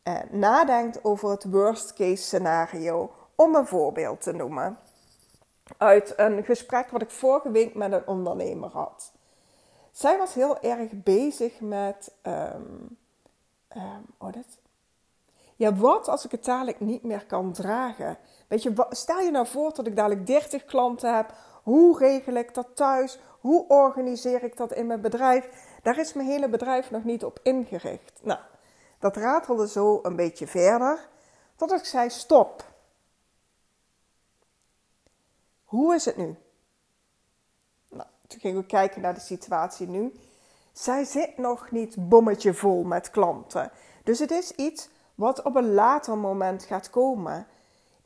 uh, 0.04 0.16
nadenkt 0.32 1.04
over 1.04 1.30
het 1.30 1.44
worst 1.44 1.94
case 1.94 2.24
scenario. 2.24 3.12
Om 3.36 3.56
een 3.56 3.68
voorbeeld 3.68 4.22
te 4.22 4.32
noemen. 4.32 4.85
Uit 5.78 6.14
een 6.16 6.44
gesprek 6.44 6.90
wat 6.90 7.02
ik 7.02 7.10
vorige 7.10 7.52
week 7.52 7.76
met 7.76 7.92
een 7.92 8.08
ondernemer 8.08 8.70
had. 8.70 9.12
Zij 9.92 10.18
was 10.18 10.34
heel 10.34 10.60
erg 10.60 10.92
bezig 10.92 11.60
met. 11.60 12.14
Um, 12.24 12.98
um? 13.76 14.44
Ja, 15.56 15.76
wat 15.76 16.08
als 16.08 16.26
ik 16.26 16.32
het 16.32 16.46
dadelijk 16.46 16.80
niet 16.80 17.04
meer 17.04 17.26
kan 17.26 17.54
dragen? 17.54 18.18
Weet 18.48 18.64
je, 18.64 18.86
stel 18.90 19.20
je 19.20 19.32
nou 19.32 19.48
voor 19.48 19.74
dat 19.74 19.88
ik 19.88 19.96
dadelijk 19.96 20.28
30 20.28 20.66
klanten 20.66 21.16
heb. 21.16 21.34
Hoe 21.64 21.98
regel 21.98 22.34
ik 22.34 22.54
dat 22.54 22.68
thuis? 22.76 23.20
Hoe 23.40 23.68
organiseer 23.68 24.44
ik 24.44 24.58
dat 24.58 24.74
in 24.74 24.88
mijn 24.88 25.02
bedrijf? 25.02 25.50
Daar 25.84 26.00
is 26.00 26.14
mijn 26.14 26.28
hele 26.28 26.50
bedrijf 26.50 26.92
nog 26.92 27.04
niet 27.04 27.24
op 27.24 27.40
ingericht. 27.44 28.20
Nou, 28.24 28.40
dat 29.00 29.18
ratelde 29.18 29.68
zo 29.68 30.00
een 30.04 30.16
beetje 30.16 30.48
verder. 30.48 31.08
Tot 31.56 31.72
ik 31.72 31.86
zei: 31.86 32.10
stop. 32.10 32.64
Hoe 35.76 35.96
is 35.96 36.06
het 36.06 36.18
nu? 36.18 36.36
Nou, 37.90 38.08
toen 38.28 38.40
gingen 38.40 38.62
we 38.62 38.66
kijken 38.66 39.02
naar 39.02 39.14
de 39.14 39.20
situatie 39.20 39.88
nu. 39.88 40.14
Zij 40.72 41.04
zit 41.04 41.38
nog 41.38 41.72
niet 41.72 42.10
bommetje 42.10 42.54
vol 42.54 42.84
met 42.84 43.10
klanten. 43.10 43.72
Dus 44.04 44.20
het 44.20 44.32
is 44.32 44.52
iets 44.52 44.90
wat 45.16 45.42
op 45.42 45.56
een 45.56 45.74
later 45.74 46.18
moment 46.18 46.64
gaat 46.64 46.90
komen. 46.90 47.48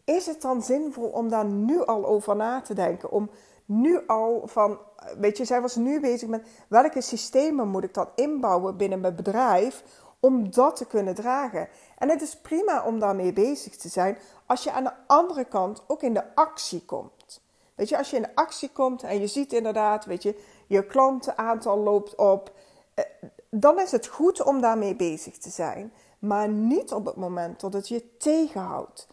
Is 0.03 0.25
het 0.25 0.41
dan 0.41 0.61
zinvol 0.61 1.09
om 1.09 1.29
daar 1.29 1.45
nu 1.45 1.85
al 1.85 2.05
over 2.05 2.35
na 2.35 2.61
te 2.61 2.73
denken? 2.73 3.11
Om 3.11 3.29
nu 3.65 4.07
al 4.07 4.41
van, 4.45 4.79
weet 5.17 5.37
je, 5.37 5.45
zij 5.45 5.61
was 5.61 5.75
nu 5.75 5.99
bezig 5.99 6.29
met 6.29 6.47
welke 6.67 7.01
systemen 7.01 7.67
moet 7.67 7.83
ik 7.83 7.93
dan 7.93 8.09
inbouwen 8.15 8.77
binnen 8.77 8.99
mijn 8.99 9.15
bedrijf 9.15 9.83
om 10.19 10.51
dat 10.51 10.75
te 10.75 10.85
kunnen 10.85 11.15
dragen. 11.15 11.67
En 11.97 12.09
het 12.09 12.21
is 12.21 12.37
prima 12.37 12.83
om 12.83 12.99
daarmee 12.99 13.33
bezig 13.33 13.75
te 13.75 13.89
zijn 13.89 14.17
als 14.45 14.63
je 14.63 14.71
aan 14.71 14.83
de 14.83 14.93
andere 15.07 15.45
kant 15.45 15.83
ook 15.87 16.01
in 16.01 16.13
de 16.13 16.35
actie 16.35 16.85
komt. 16.85 17.47
Weet 17.79 17.89
je, 17.89 17.97
als 17.97 18.09
je 18.09 18.17
in 18.17 18.33
actie 18.35 18.69
komt 18.69 19.03
en 19.03 19.19
je 19.19 19.27
ziet 19.27 19.53
inderdaad, 19.53 20.05
weet 20.05 20.23
je, 20.23 20.39
je 20.67 20.85
klantenaantal 20.85 21.77
loopt 21.77 22.15
op, 22.15 22.51
eh, 22.93 23.05
dan 23.49 23.79
is 23.79 23.91
het 23.91 24.07
goed 24.07 24.43
om 24.43 24.61
daarmee 24.61 24.95
bezig 24.95 25.37
te 25.37 25.49
zijn. 25.49 25.93
Maar 26.19 26.49
niet 26.49 26.91
op 26.91 27.05
het 27.05 27.15
moment 27.15 27.59
dat 27.59 27.73
het 27.73 27.87
je 27.87 28.17
tegenhoudt. 28.17 29.07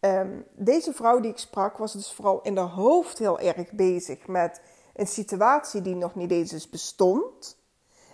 Ehm, 0.00 0.40
deze 0.52 0.92
vrouw 0.92 1.20
die 1.20 1.30
ik 1.30 1.38
sprak 1.38 1.76
was 1.76 1.92
dus 1.92 2.12
vooral 2.12 2.40
in 2.42 2.56
haar 2.56 2.68
hoofd 2.68 3.18
heel 3.18 3.38
erg 3.38 3.72
bezig 3.72 4.26
met 4.26 4.60
een 4.94 5.06
situatie 5.06 5.82
die 5.82 5.96
nog 5.96 6.14
niet 6.14 6.30
eens 6.30 6.70
bestond. 6.70 7.56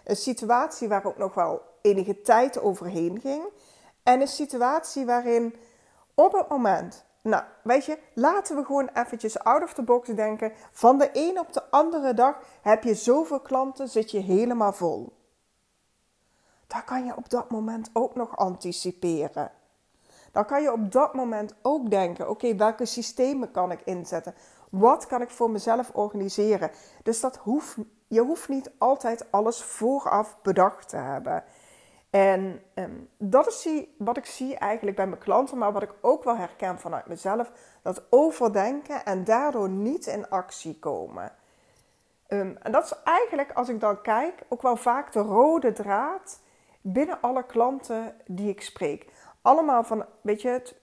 Een 0.05 0.17
situatie 0.17 0.89
waar 0.89 1.05
ook 1.05 1.19
nog 1.19 1.35
wel 1.35 1.63
enige 1.83 2.21
tijd 2.21 2.61
overheen 2.61 3.21
ging. 3.21 3.43
En 4.03 4.21
een 4.21 4.29
situatie 4.29 5.07
waarin 5.07 5.55
op 6.15 6.33
het 6.33 6.49
moment, 6.49 7.05
nou 7.23 7.45
weet 7.63 7.85
je, 7.85 7.99
laten 8.15 8.57
we 8.57 8.65
gewoon 8.65 8.91
eventjes 8.95 9.39
out 9.39 9.63
of 9.63 9.75
the 9.75 9.83
box 9.83 10.09
denken. 10.09 10.53
Van 10.73 10.99
de 10.99 11.11
een 11.13 11.39
op 11.39 11.53
de 11.53 11.71
andere 11.71 12.15
dag 12.15 12.39
heb 12.63 12.83
je 12.83 12.95
zoveel 12.95 13.41
klanten, 13.41 13.89
zit 13.89 14.11
je 14.11 14.19
helemaal 14.19 14.73
vol. 14.73 15.13
Daar 16.67 16.85
kan 16.85 17.05
je 17.05 17.17
op 17.17 17.31
dat 17.31 17.51
moment 17.51 17.91
ook 17.93 18.15
nog 18.15 18.37
anticiperen. 18.37 19.51
Dan 20.33 20.45
kan 20.45 20.63
je 20.63 20.73
op 20.73 20.93
dat 20.93 21.15
moment 21.15 21.55
ook 21.63 21.91
denken: 21.91 22.31
oké, 22.31 22.57
welke 22.57 22.85
systemen 22.87 23.51
kan 23.51 23.71
ik 23.71 23.81
inzetten? 23.85 24.35
Wat 24.71 25.07
kan 25.07 25.23
ik 25.23 25.31
voor 25.31 25.51
mezelf 25.51 25.91
organiseren? 25.95 26.71
Dus 27.03 27.21
dat 27.21 27.41
je 28.09 28.21
hoeft 28.21 28.49
niet 28.49 28.71
altijd 28.79 29.33
alles 29.33 29.63
vooraf 29.63 30.39
bedacht 30.43 30.89
te 30.89 30.97
hebben. 30.97 31.45
En 32.11 32.63
ehm, 32.75 32.91
dat 33.19 33.47
is 33.47 33.69
wat 33.99 34.17
ik 34.17 34.27
zie 34.27 34.57
eigenlijk 34.57 34.97
bij 34.97 35.07
mijn 35.07 35.21
klanten, 35.21 35.59
maar 35.59 35.73
wat 35.73 35.83
ik 35.83 35.95
ook 36.01 36.25
wel 36.25 36.37
herken 36.37 36.79
vanuit 36.79 37.07
mezelf: 37.07 37.53
dat 37.83 38.03
overdenken 38.11 39.05
en 39.05 39.25
daardoor 39.25 39.69
niet 39.69 40.07
in 40.07 40.29
actie 40.29 40.79
komen. 40.79 41.33
Um, 42.29 42.57
en 42.63 42.73
dat 42.73 42.85
is 42.85 42.95
eigenlijk, 43.05 43.53
als 43.53 43.69
ik 43.69 43.81
dan 43.81 44.03
kijk, 44.03 44.43
ook 44.49 44.63
wel 44.63 44.77
vaak 44.77 45.13
de 45.13 45.21
rode 45.21 45.73
draad 45.73 46.41
binnen 46.81 47.21
alle 47.21 47.47
klanten 47.47 48.15
die 48.27 48.49
ik 48.49 48.63
spreek 48.63 49.07
allemaal 49.43 49.85
van, 49.85 50.05
weet 50.21 50.43
je, 50.43 50.49
het, 50.49 50.75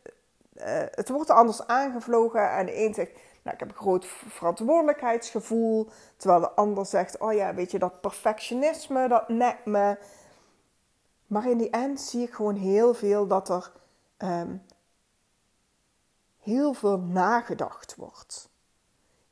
uh, 0.56 0.64
het 0.92 1.10
wordt 1.10 1.30
anders 1.30 1.68
aangevlogen. 1.68 2.52
En 2.52 2.66
de 2.66 2.86
een 2.86 2.94
zegt, 2.94 3.12
nou, 3.42 3.56
ik 3.56 3.60
heb 3.60 3.70
een 3.70 3.76
groot 3.76 4.06
verantwoordelijkheidsgevoel. 4.28 5.90
Terwijl 6.18 6.42
de 6.42 6.52
ander 6.52 6.86
zegt, 6.86 7.18
oh 7.18 7.34
ja, 7.34 7.54
weet 7.54 7.72
je, 7.72 7.80
dat 7.80 8.02
perfectionisme, 8.02 9.08
dat 9.08 9.30
net 9.30 9.66
me. 9.66 9.98
Maar 11.28 11.50
in 11.50 11.58
die 11.58 11.70
end 11.70 12.02
zie 12.02 12.24
ik 12.24 12.34
gewoon 12.34 12.56
heel 12.56 12.94
veel 12.94 13.28
dat 13.28 13.50
er 13.50 13.72
um, 14.18 14.66
heel 16.40 16.74
veel 16.74 17.00
nagedacht 17.00 17.96
wordt. 17.96 18.50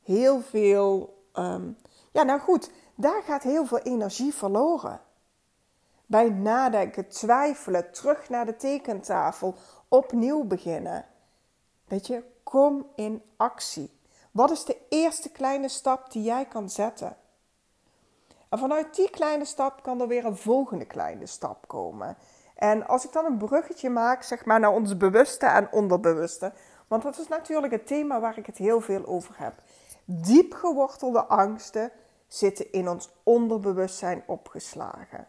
Heel 0.02 0.40
veel, 0.40 1.18
um, 1.34 1.76
ja 2.12 2.22
nou 2.22 2.40
goed, 2.40 2.70
daar 2.94 3.22
gaat 3.22 3.42
heel 3.42 3.66
veel 3.66 3.78
energie 3.78 4.34
verloren 4.34 5.00
bij 6.06 6.28
nadenken, 6.28 7.08
twijfelen, 7.08 7.92
terug 7.92 8.28
naar 8.28 8.46
de 8.46 8.56
tekentafel, 8.56 9.54
opnieuw 9.88 10.44
beginnen. 10.44 11.04
Weet 11.84 12.06
je, 12.06 12.24
kom 12.42 12.86
in 12.94 13.22
actie. 13.36 13.90
Wat 14.30 14.50
is 14.50 14.64
de 14.64 14.78
eerste 14.88 15.30
kleine 15.30 15.68
stap 15.68 16.12
die 16.12 16.22
jij 16.22 16.44
kan 16.44 16.70
zetten? 16.70 17.16
Vanuit 18.58 18.94
die 18.94 19.10
kleine 19.10 19.44
stap 19.44 19.82
kan 19.82 20.00
er 20.00 20.08
weer 20.08 20.24
een 20.24 20.36
volgende 20.36 20.84
kleine 20.84 21.26
stap 21.26 21.68
komen. 21.68 22.16
En 22.54 22.86
als 22.86 23.04
ik 23.04 23.12
dan 23.12 23.24
een 23.24 23.38
bruggetje 23.38 23.90
maak, 23.90 24.22
zeg 24.22 24.44
maar, 24.44 24.60
naar 24.60 24.72
ons 24.72 24.96
bewuste 24.96 25.46
en 25.46 25.72
onderbewuste. 25.72 26.52
Want 26.88 27.02
dat 27.02 27.18
is 27.18 27.28
natuurlijk 27.28 27.72
het 27.72 27.86
thema 27.86 28.20
waar 28.20 28.38
ik 28.38 28.46
het 28.46 28.56
heel 28.56 28.80
veel 28.80 29.06
over 29.06 29.34
heb. 29.38 29.54
Diep 30.04 30.54
gewortelde 30.54 31.24
angsten 31.24 31.90
zitten 32.28 32.72
in 32.72 32.88
ons 32.88 33.10
onderbewustzijn 33.22 34.22
opgeslagen. 34.26 35.26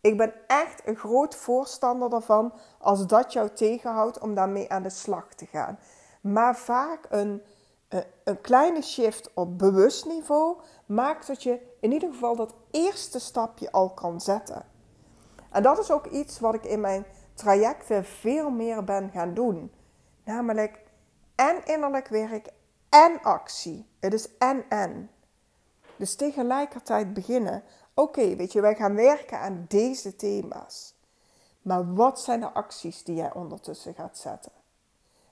Ik 0.00 0.16
ben 0.16 0.32
echt 0.46 0.82
een 0.86 0.96
groot 0.96 1.36
voorstander 1.36 2.12
ervan 2.12 2.52
als 2.78 3.06
dat 3.06 3.32
jou 3.32 3.48
tegenhoudt 3.54 4.18
om 4.18 4.34
daarmee 4.34 4.70
aan 4.70 4.82
de 4.82 4.90
slag 4.90 5.34
te 5.34 5.46
gaan. 5.46 5.78
Maar 6.20 6.56
vaak 6.56 7.06
een, 7.08 7.42
een 8.24 8.40
kleine 8.40 8.82
shift 8.82 9.30
op 9.34 9.58
bewust 9.58 10.06
niveau 10.06 10.56
maakt 10.88 11.26
dat 11.26 11.42
je 11.42 11.60
in 11.80 11.92
ieder 11.92 12.12
geval 12.12 12.36
dat 12.36 12.54
eerste 12.70 13.18
stapje 13.18 13.72
al 13.72 13.90
kan 13.90 14.20
zetten. 14.20 14.66
En 15.50 15.62
dat 15.62 15.78
is 15.78 15.90
ook 15.90 16.06
iets 16.06 16.40
wat 16.40 16.54
ik 16.54 16.64
in 16.64 16.80
mijn 16.80 17.04
trajecten 17.34 18.04
veel 18.04 18.50
meer 18.50 18.84
ben 18.84 19.10
gaan 19.10 19.34
doen. 19.34 19.72
Namelijk 20.24 20.80
en 21.34 21.64
innerlijk 21.64 22.08
werk 22.08 22.52
en 22.88 23.22
actie. 23.22 23.86
Het 24.00 24.14
is 24.14 24.36
en 24.38 24.64
en. 24.68 25.10
Dus 25.96 26.14
tegelijkertijd 26.14 27.14
beginnen 27.14 27.62
Oké, 27.98 28.36
weet 28.36 28.52
je, 28.52 28.60
wij 28.60 28.74
gaan 28.74 28.94
werken 28.94 29.38
aan 29.38 29.64
deze 29.68 30.16
thema's. 30.16 30.94
Maar 31.62 31.94
wat 31.94 32.20
zijn 32.20 32.40
de 32.40 32.52
acties 32.52 33.04
die 33.04 33.14
jij 33.14 33.32
ondertussen 33.32 33.94
gaat 33.94 34.18
zetten? 34.18 34.52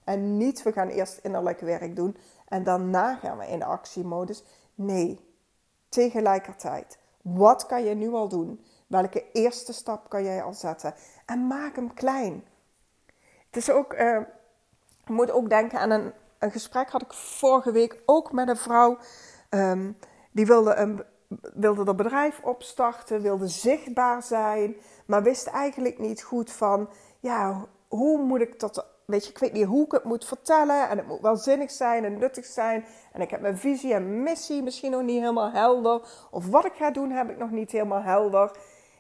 En 0.05 0.37
niet, 0.37 0.63
we 0.63 0.73
gaan 0.73 0.89
eerst 0.89 1.19
innerlijk 1.23 1.61
werk 1.61 1.97
doen 1.97 2.17
en 2.49 2.65
daarna 2.65 3.15
gaan 3.15 3.39
we 3.39 3.47
in 3.47 3.63
actiemodus. 3.63 4.43
Nee, 4.75 5.21
tegelijkertijd. 5.89 6.99
Wat 7.23 7.67
kan 7.67 7.85
je 7.85 7.95
nu 7.95 8.13
al 8.13 8.29
doen? 8.29 8.65
Welke 8.87 9.25
eerste 9.33 9.73
stap 9.73 10.09
kan 10.09 10.25
jij 10.25 10.43
al 10.43 10.55
zetten? 10.55 10.95
En 11.27 11.47
maak 11.47 11.77
hem 11.77 11.95
klein. 11.95 12.45
Het 13.47 13.57
is 13.57 13.71
ook, 13.71 13.93
je 13.93 14.27
moet 15.07 15.31
ook 15.31 15.49
denken 15.49 15.79
aan 15.79 15.91
een, 15.91 16.13
een 16.39 16.51
gesprek 16.51 16.91
had 16.91 17.03
ik 17.03 17.13
vorige 17.13 17.73
week 17.73 18.03
ook 18.05 18.33
met 18.33 18.49
een 18.49 18.57
vrouw. 18.57 18.99
Um, 19.51 19.97
die 20.33 20.47
wilde 20.47 20.75
een, 20.75 21.05
wilde 21.55 21.85
dat 21.85 21.97
bedrijf 21.97 22.41
opstarten, 22.43 23.23
wilde 23.23 23.49
zichtbaar 23.49 24.23
zijn, 24.23 24.77
maar 25.07 25.23
wist 25.23 25.47
eigenlijk 25.47 25.99
niet 25.99 26.23
goed 26.23 26.53
van, 26.53 26.89
ja, 27.21 27.67
hoe 27.89 28.19
moet 28.23 28.41
ik 28.41 28.61
dat, 28.61 28.87
weet 29.07 29.25
je, 29.25 29.31
ik 29.31 29.39
weet 29.39 29.53
niet 29.53 29.65
hoe 29.65 29.85
ik 29.85 29.93
het 29.93 30.05
moet 30.05 30.25
vertellen 30.25 30.89
en 30.89 30.97
het 30.97 31.07
moet 31.07 31.21
wel 31.21 31.37
zinnig 31.37 31.71
zijn 31.71 32.05
en 32.05 32.19
nuttig 32.19 32.45
zijn 32.45 32.85
en 33.13 33.21
ik 33.21 33.31
heb 33.31 33.41
mijn 33.41 33.59
visie 33.59 33.95
en 33.95 34.23
missie 34.23 34.63
misschien 34.63 34.91
nog 34.91 35.03
niet 35.03 35.21
helemaal 35.21 35.51
helder 35.51 36.01
of 36.31 36.47
wat 36.47 36.65
ik 36.65 36.73
ga 36.75 36.91
doen 36.91 37.11
heb 37.11 37.31
ik 37.31 37.39
nog 37.39 37.51
niet 37.51 37.71
helemaal 37.71 38.03
helder. 38.03 38.51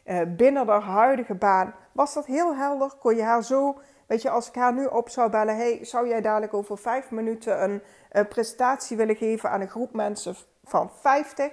Uh, 0.05 0.21
binnen 0.37 0.69
haar 0.69 0.83
huidige 0.83 1.35
baan 1.35 1.75
was 1.93 2.15
dat 2.15 2.27
heel 2.27 2.57
helder, 2.57 2.93
kon 3.01 3.17
je 3.17 3.23
haar 3.23 3.45
zo, 3.45 3.79
weet 4.07 4.23
je, 4.23 4.31
als 4.31 4.49
ik 4.49 4.55
haar 4.55 4.75
nu 4.75 4.85
op 4.85 5.09
zou 5.09 5.31
bellen, 5.31 5.57
hey, 5.57 5.85
zou 5.85 6.09
jij 6.09 6.21
dadelijk 6.21 6.55
over 6.55 6.79
vijf 6.79 7.11
minuten 7.11 7.63
een, 7.63 7.83
presentatie 8.29 8.97
willen 8.97 9.17
geven 9.17 9.51
aan 9.51 9.61
een 9.61 9.69
groep 9.69 9.93
mensen 9.93 10.35
van 10.65 10.91
50? 11.01 11.53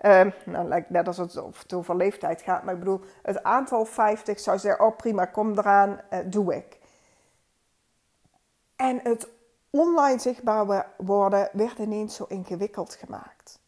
Uh, 0.00 0.20
nou, 0.44 0.68
lijkt 0.68 0.90
net 0.90 1.06
als 1.06 1.16
het, 1.16 1.34
het 1.34 1.72
over 1.72 1.96
leeftijd 1.96 2.42
gaat, 2.42 2.62
maar 2.62 2.74
ik 2.74 2.80
bedoel, 2.80 3.00
het 3.22 3.42
aantal 3.42 3.84
50 3.84 4.40
zou 4.40 4.58
zeggen: 4.58 4.86
Oh 4.86 4.96
prima, 4.96 5.24
kom 5.24 5.58
eraan, 5.58 6.00
uh, 6.10 6.18
doe 6.26 6.54
ik. 6.54 6.78
En 8.84 9.00
het 9.02 9.28
online 9.70 10.18
zichtbaar 10.18 10.86
worden 10.96 11.48
werd 11.52 11.78
ineens 11.78 12.14
zo 12.14 12.24
ingewikkeld 12.28 12.94
gemaakt. 12.94 13.60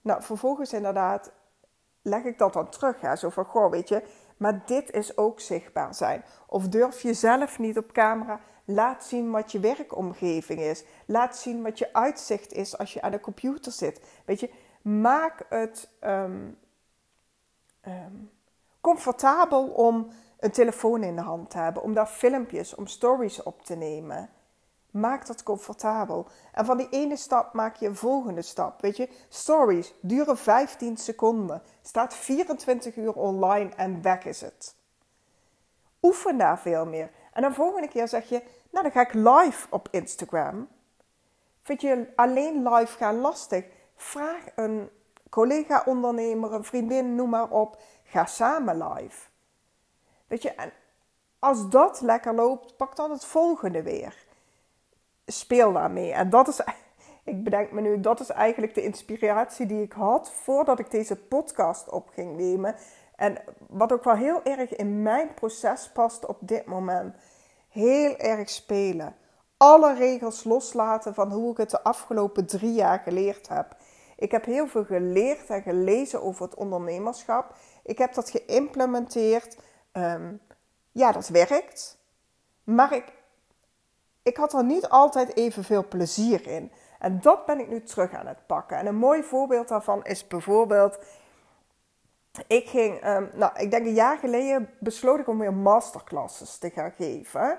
Nou, 0.00 0.22
vervolgens 0.22 0.72
inderdaad 0.72 1.32
leg 2.02 2.24
ik 2.24 2.38
dat 2.38 2.52
dan 2.52 2.68
terug. 2.68 3.00
Hè? 3.00 3.16
Zo 3.16 3.30
van, 3.30 3.44
goh, 3.44 3.70
weet 3.70 3.88
je, 3.88 4.02
Maar 4.36 4.66
dit 4.66 4.90
is 4.90 5.16
ook 5.16 5.40
zichtbaar 5.40 5.94
zijn. 5.94 6.24
Of 6.46 6.68
durf 6.68 7.02
je 7.02 7.14
zelf 7.14 7.58
niet 7.58 7.78
op 7.78 7.92
camera. 7.92 8.40
Laat 8.64 9.04
zien 9.04 9.30
wat 9.30 9.52
je 9.52 9.60
werkomgeving 9.60 10.60
is. 10.60 10.84
Laat 11.06 11.36
zien 11.36 11.62
wat 11.62 11.78
je 11.78 11.92
uitzicht 11.92 12.52
is 12.52 12.78
als 12.78 12.92
je 12.92 13.02
aan 13.02 13.10
de 13.10 13.20
computer 13.20 13.72
zit. 13.72 14.00
Weet 14.24 14.40
je, 14.40 14.50
maak 14.82 15.46
het 15.48 15.88
ehm, 16.00 16.50
ehm, 17.80 18.14
comfortabel 18.80 19.68
om 19.68 20.10
een 20.46 20.52
telefoon 20.52 21.02
in 21.02 21.16
de 21.16 21.22
hand 21.22 21.52
hebben. 21.52 21.82
Om 21.82 21.94
daar 21.94 22.06
filmpjes, 22.06 22.74
om 22.74 22.86
stories 22.86 23.42
op 23.42 23.62
te 23.62 23.74
nemen. 23.74 24.30
Maak 24.90 25.26
dat 25.26 25.42
comfortabel. 25.42 26.26
En 26.52 26.64
van 26.64 26.76
die 26.76 26.88
ene 26.90 27.16
stap 27.16 27.52
maak 27.52 27.76
je 27.76 27.86
een 27.86 27.96
volgende 27.96 28.42
stap. 28.42 28.80
Weet 28.80 28.96
je, 28.96 29.08
stories 29.28 29.94
duren 30.00 30.36
15 30.36 30.96
seconden. 30.96 31.62
Staat 31.82 32.14
24 32.14 32.96
uur 32.96 33.12
online 33.12 33.70
en 33.76 34.02
weg 34.02 34.24
is 34.24 34.40
het. 34.40 34.74
Oefen 36.02 36.38
daar 36.38 36.58
veel 36.58 36.86
meer. 36.86 37.10
En 37.32 37.42
de 37.42 37.52
volgende 37.52 37.88
keer 37.88 38.08
zeg 38.08 38.28
je, 38.28 38.42
nou 38.70 38.84
dan 38.84 38.92
ga 38.92 39.00
ik 39.00 39.14
live 39.14 39.66
op 39.70 39.88
Instagram. 39.90 40.68
Vind 41.62 41.80
je 41.80 42.12
alleen 42.16 42.68
live 42.68 42.96
gaan 42.96 43.20
lastig? 43.20 43.64
Vraag 43.96 44.44
een 44.54 44.90
collega-ondernemer, 45.30 46.52
een 46.52 46.64
vriendin, 46.64 47.14
noem 47.14 47.30
maar 47.30 47.50
op. 47.50 47.82
Ga 48.04 48.26
samen 48.26 48.88
live. 48.88 49.34
Weet 50.28 50.42
je, 50.42 50.50
en 50.50 50.72
als 51.38 51.68
dat 51.68 52.00
lekker 52.00 52.34
loopt, 52.34 52.76
pak 52.76 52.96
dan 52.96 53.10
het 53.10 53.24
volgende 53.24 53.82
weer 53.82 54.26
speel 55.26 55.72
daarmee. 55.72 56.12
En 56.12 56.30
dat 56.30 56.48
is, 56.48 56.60
ik 57.24 57.44
bedenk 57.44 57.70
me 57.70 57.80
nu, 57.80 58.00
dat 58.00 58.20
is 58.20 58.30
eigenlijk 58.30 58.74
de 58.74 58.82
inspiratie 58.82 59.66
die 59.66 59.82
ik 59.82 59.92
had 59.92 60.32
voordat 60.32 60.78
ik 60.78 60.90
deze 60.90 61.16
podcast 61.16 61.90
op 61.90 62.08
ging 62.08 62.36
nemen. 62.36 62.74
En 63.16 63.36
wat 63.68 63.92
ook 63.92 64.04
wel 64.04 64.14
heel 64.14 64.42
erg 64.42 64.76
in 64.76 65.02
mijn 65.02 65.34
proces 65.34 65.90
past 65.92 66.26
op 66.26 66.38
dit 66.40 66.66
moment. 66.66 67.16
Heel 67.68 68.16
erg 68.16 68.50
spelen. 68.50 69.16
Alle 69.56 69.94
regels 69.94 70.44
loslaten 70.44 71.14
van 71.14 71.32
hoe 71.32 71.50
ik 71.50 71.56
het 71.56 71.70
de 71.70 71.82
afgelopen 71.82 72.46
drie 72.46 72.72
jaar 72.72 72.98
geleerd 72.98 73.48
heb. 73.48 73.76
Ik 74.16 74.30
heb 74.30 74.44
heel 74.44 74.66
veel 74.66 74.84
geleerd 74.84 75.50
en 75.50 75.62
gelezen 75.62 76.22
over 76.22 76.44
het 76.44 76.54
ondernemerschap. 76.54 77.54
Ik 77.82 77.98
heb 77.98 78.14
dat 78.14 78.30
geïmplementeerd. 78.30 79.56
Ehm, 79.96 80.34
ja, 80.92 81.12
dat 81.12 81.28
werkt. 81.28 81.98
Maar 82.64 82.92
ik 82.92 83.12
ik 84.22 84.36
had 84.36 84.52
er 84.52 84.64
niet 84.64 84.88
altijd 84.88 85.36
evenveel 85.36 85.88
plezier 85.88 86.46
in. 86.46 86.72
En 86.98 87.20
dat 87.20 87.46
ben 87.46 87.60
ik 87.60 87.68
nu 87.68 87.82
terug 87.82 88.14
aan 88.14 88.26
het 88.26 88.46
pakken. 88.46 88.76
En 88.76 88.86
een 88.86 88.96
mooi 88.96 89.22
voorbeeld 89.22 89.68
daarvan 89.68 90.04
is 90.04 90.26
bijvoorbeeld. 90.26 90.98
Ik 92.46 92.68
ging, 92.68 93.00
ehm, 93.00 93.26
nou, 93.34 93.52
ik 93.56 93.70
denk 93.70 93.86
een 93.86 93.94
jaar 93.94 94.18
geleden 94.18 94.70
besloot 94.80 95.18
ik 95.18 95.28
om 95.28 95.38
weer 95.38 95.54
masterclasses 95.54 96.58
te 96.58 96.70
gaan 96.70 96.92
geven. 96.92 97.58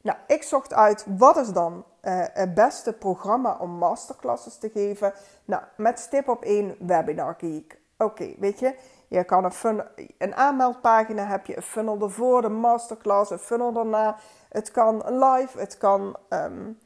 Nou, 0.00 0.18
ik 0.26 0.42
zocht 0.42 0.74
uit 0.74 1.06
wat 1.08 1.36
is 1.36 1.48
dan 1.48 1.84
uh, 2.02 2.24
het 2.32 2.54
beste 2.54 2.92
programma 2.92 3.56
om 3.58 3.70
masterclasses 3.70 4.58
te 4.58 4.70
geven. 4.70 5.12
Nou, 5.44 5.62
met 5.76 5.98
stip 5.98 6.28
op 6.28 6.44
één 6.44 6.76
Webinar 6.78 7.34
Geek. 7.38 7.78
Oké, 7.98 8.34
weet 8.38 8.58
je, 8.58 8.74
je 9.08 9.24
kan 9.24 9.44
een, 9.44 9.82
een 10.18 10.34
aanmeldpagina 10.34 11.26
heb 11.26 11.46
je, 11.46 11.56
een 11.56 11.62
funnel 11.62 12.00
ervoor, 12.00 12.42
de 12.42 12.48
masterclass, 12.48 13.30
een 13.30 13.38
funnel 13.38 13.72
daarna. 13.72 14.16
Het 14.48 14.70
kan 14.70 15.02
live, 15.04 15.58
het 15.58 15.78
kan 15.78 16.16
um, 16.28 16.78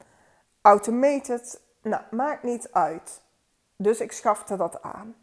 automated. 0.63 1.61
Nou, 1.83 2.03
maakt 2.11 2.43
niet 2.43 2.73
uit. 2.73 3.21
Dus 3.77 4.01
ik 4.01 4.13
schafte 4.13 4.57
dat 4.57 4.83
aan. 4.83 5.15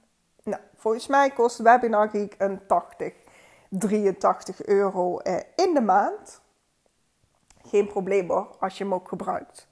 Nou, 0.44 0.62
volgens 0.76 1.08
mij 1.08 1.30
kost 1.30 1.58
Webinar 1.58 2.10
Geek 2.10 2.36
een 2.38 2.68
80, 2.68 3.14
83 3.70 4.66
euro 4.66 5.18
eh, 5.18 5.38
in 5.56 5.74
de 5.74 5.82
maand. 5.82 6.42
Geen 7.66 7.88
probleem 7.88 8.30
hoor, 8.30 8.56
als 8.60 8.78
je 8.78 8.84
hem 8.84 8.94
ook 8.94 9.08
gebruikt. 9.08 9.68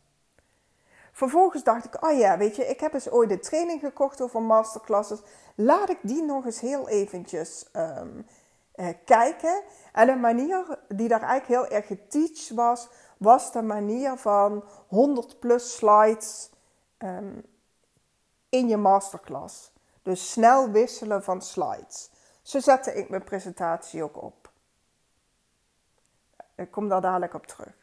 Vervolgens 1.15 1.63
dacht 1.63 1.85
ik, 1.85 2.03
oh 2.05 2.17
ja, 2.17 2.37
weet 2.37 2.55
je, 2.55 2.65
ik 2.65 2.79
heb 2.79 2.93
eens 2.93 3.09
ooit 3.09 3.31
een 3.31 3.41
training 3.41 3.79
gekocht 3.79 4.21
over 4.21 4.41
masterclasses. 4.41 5.19
Laat 5.55 5.89
ik 5.89 5.97
die 6.01 6.23
nog 6.23 6.45
eens 6.45 6.59
heel 6.59 6.89
eventjes 6.89 7.65
um, 7.73 8.25
uh, 8.75 8.87
kijken. 9.05 9.63
En 9.93 10.07
de 10.07 10.15
manier 10.15 10.79
die 10.87 11.07
daar 11.07 11.21
eigenlijk 11.21 11.61
heel 11.61 11.77
erg 11.77 11.87
geteacht 11.87 12.49
was, 12.49 12.89
was 13.17 13.51
de 13.51 13.61
manier 13.61 14.17
van 14.17 14.63
100 14.87 15.39
plus 15.39 15.75
slides 15.75 16.49
um, 16.97 17.43
in 18.49 18.67
je 18.67 18.77
masterclass. 18.77 19.71
Dus 20.01 20.31
snel 20.31 20.69
wisselen 20.69 21.23
van 21.23 21.41
slides. 21.41 22.11
Zo 22.41 22.59
zette 22.59 22.93
ik 22.93 23.09
mijn 23.09 23.23
presentatie 23.23 24.03
ook 24.03 24.21
op. 24.21 24.51
Ik 26.55 26.71
kom 26.71 26.89
daar 26.89 27.01
dadelijk 27.01 27.33
op 27.33 27.45
terug. 27.45 27.75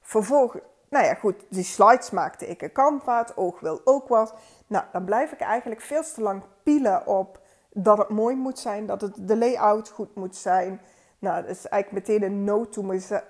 Vervolgens, 0.00 0.62
nou 0.88 1.04
ja, 1.04 1.14
goed, 1.14 1.34
die 1.48 1.64
slides 1.64 2.10
maakte 2.10 2.46
ik 2.46 2.62
een 2.62 3.00
het 3.04 3.36
oog 3.36 3.60
wil 3.60 3.80
ook 3.84 4.08
wat. 4.08 4.34
Nou, 4.66 4.84
dan 4.92 5.04
blijf 5.04 5.32
ik 5.32 5.40
eigenlijk 5.40 5.80
veel 5.80 6.02
te 6.02 6.20
lang 6.20 6.42
pielen 6.62 7.06
op 7.06 7.40
dat 7.70 7.98
het 7.98 8.08
mooi 8.08 8.36
moet 8.36 8.58
zijn, 8.58 8.86
dat 8.86 9.00
het, 9.00 9.28
de 9.28 9.36
layout 9.36 9.88
goed 9.88 10.14
moet 10.14 10.36
zijn. 10.36 10.80
Nou, 11.18 11.42
dat 11.42 11.50
is 11.50 11.66
eigenlijk 11.66 12.08
meteen 12.08 12.30
een 12.30 12.44
note 12.44 12.84
meze 12.84 13.24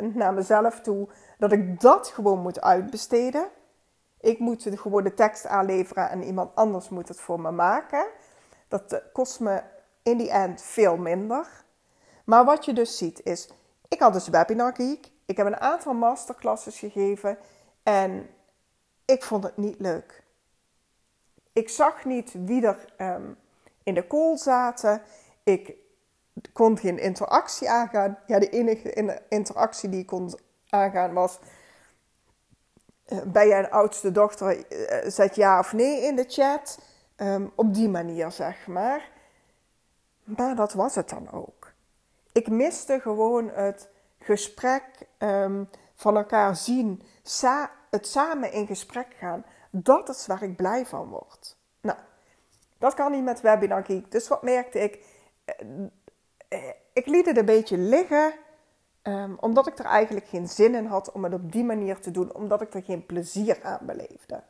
naar 0.00 0.34
mezelf 0.34 0.80
toe, 0.80 1.08
dat 1.38 1.52
ik 1.52 1.80
dat 1.80 2.08
gewoon 2.08 2.38
moet 2.38 2.60
uitbesteden. 2.60 3.48
Ik 4.20 4.38
moet 4.38 4.68
gewoon 4.72 5.04
de 5.04 5.14
tekst 5.14 5.46
aanleveren 5.46 6.10
en 6.10 6.22
iemand 6.22 6.54
anders 6.54 6.88
moet 6.88 7.08
het 7.08 7.20
voor 7.20 7.40
me 7.40 7.50
maken. 7.50 8.06
Dat 8.68 8.92
eh, 8.92 8.98
kost 9.12 9.40
me 9.40 9.62
in 10.02 10.18
die 10.18 10.30
end 10.30 10.62
veel 10.62 10.96
minder. 10.96 11.46
Maar 12.24 12.44
wat 12.44 12.64
je 12.64 12.72
dus 12.72 12.98
ziet 12.98 13.20
is, 13.24 13.50
ik 13.88 14.00
had 14.00 14.12
dus 14.12 14.28
Webinar 14.28 14.74
Geek. 14.74 15.11
Ik 15.32 15.38
heb 15.38 15.46
een 15.46 15.60
aantal 15.60 15.94
masterclasses 15.94 16.78
gegeven 16.78 17.38
en 17.82 18.28
ik 19.04 19.22
vond 19.22 19.44
het 19.44 19.56
niet 19.56 19.80
leuk. 19.80 20.24
Ik 21.52 21.68
zag 21.68 22.04
niet 22.04 22.34
wie 22.44 22.66
er 22.66 22.84
um, 22.98 23.36
in 23.82 23.94
de 23.94 24.06
call 24.06 24.36
zaten. 24.36 25.02
Ik 25.42 25.74
kon 26.52 26.78
geen 26.78 26.98
interactie 26.98 27.70
aangaan. 27.70 28.18
Ja, 28.26 28.38
de 28.38 28.48
enige 28.48 29.20
interactie 29.28 29.88
die 29.88 30.00
ik 30.00 30.06
kon 30.06 30.38
aangaan 30.68 31.12
was... 31.12 31.38
Uh, 33.06 33.22
ben 33.22 33.48
jij 33.48 33.58
een 33.58 33.70
oudste 33.70 34.10
dochter? 34.10 34.56
Uh, 34.56 35.10
zet 35.10 35.34
ja 35.34 35.58
of 35.58 35.72
nee 35.72 36.02
in 36.02 36.16
de 36.16 36.24
chat. 36.28 36.78
Um, 37.16 37.52
op 37.54 37.74
die 37.74 37.88
manier, 37.88 38.30
zeg 38.30 38.66
maar. 38.66 39.10
Maar 40.24 40.56
dat 40.56 40.72
was 40.72 40.94
het 40.94 41.08
dan 41.08 41.30
ook. 41.30 41.72
Ik 42.32 42.48
miste 42.48 43.00
gewoon 43.00 43.48
het 43.48 43.88
gesprek 44.24 44.84
um, 45.18 45.68
van 45.94 46.16
elkaar 46.16 46.56
zien. 46.56 47.02
Sa 47.22 47.70
het 47.90 48.06
samen 48.06 48.52
in 48.52 48.66
gesprek 48.66 49.14
gaan. 49.18 49.44
Dat 49.70 50.08
is 50.08 50.26
waar 50.26 50.42
ik 50.42 50.56
blij 50.56 50.86
van 50.86 51.08
word. 51.08 51.56
Nou, 51.80 51.98
dat 52.78 52.94
kan 52.94 53.12
niet 53.12 53.24
met 53.24 53.40
Webinar 53.40 53.84
Geek. 53.84 54.10
Dus 54.10 54.28
wat 54.28 54.42
merkte 54.42 54.78
ik? 54.78 55.04
Eh, 55.44 55.54
eh, 56.48 56.74
ik 56.92 57.06
liet 57.06 57.26
het 57.26 57.36
een 57.36 57.44
beetje 57.44 57.78
liggen. 57.78 58.32
Um, 59.02 59.36
omdat 59.40 59.66
ik 59.66 59.78
er 59.78 59.84
eigenlijk 59.84 60.26
geen 60.26 60.48
zin 60.48 60.74
in 60.74 60.86
had 60.86 61.12
om 61.12 61.24
het 61.24 61.34
op 61.34 61.52
die 61.52 61.64
manier 61.64 62.00
te 62.00 62.10
doen. 62.10 62.34
Omdat 62.34 62.60
ik 62.60 62.74
er 62.74 62.82
geen 62.82 63.06
plezier 63.06 63.58
aan 63.62 63.78
beleefde. 63.82 64.42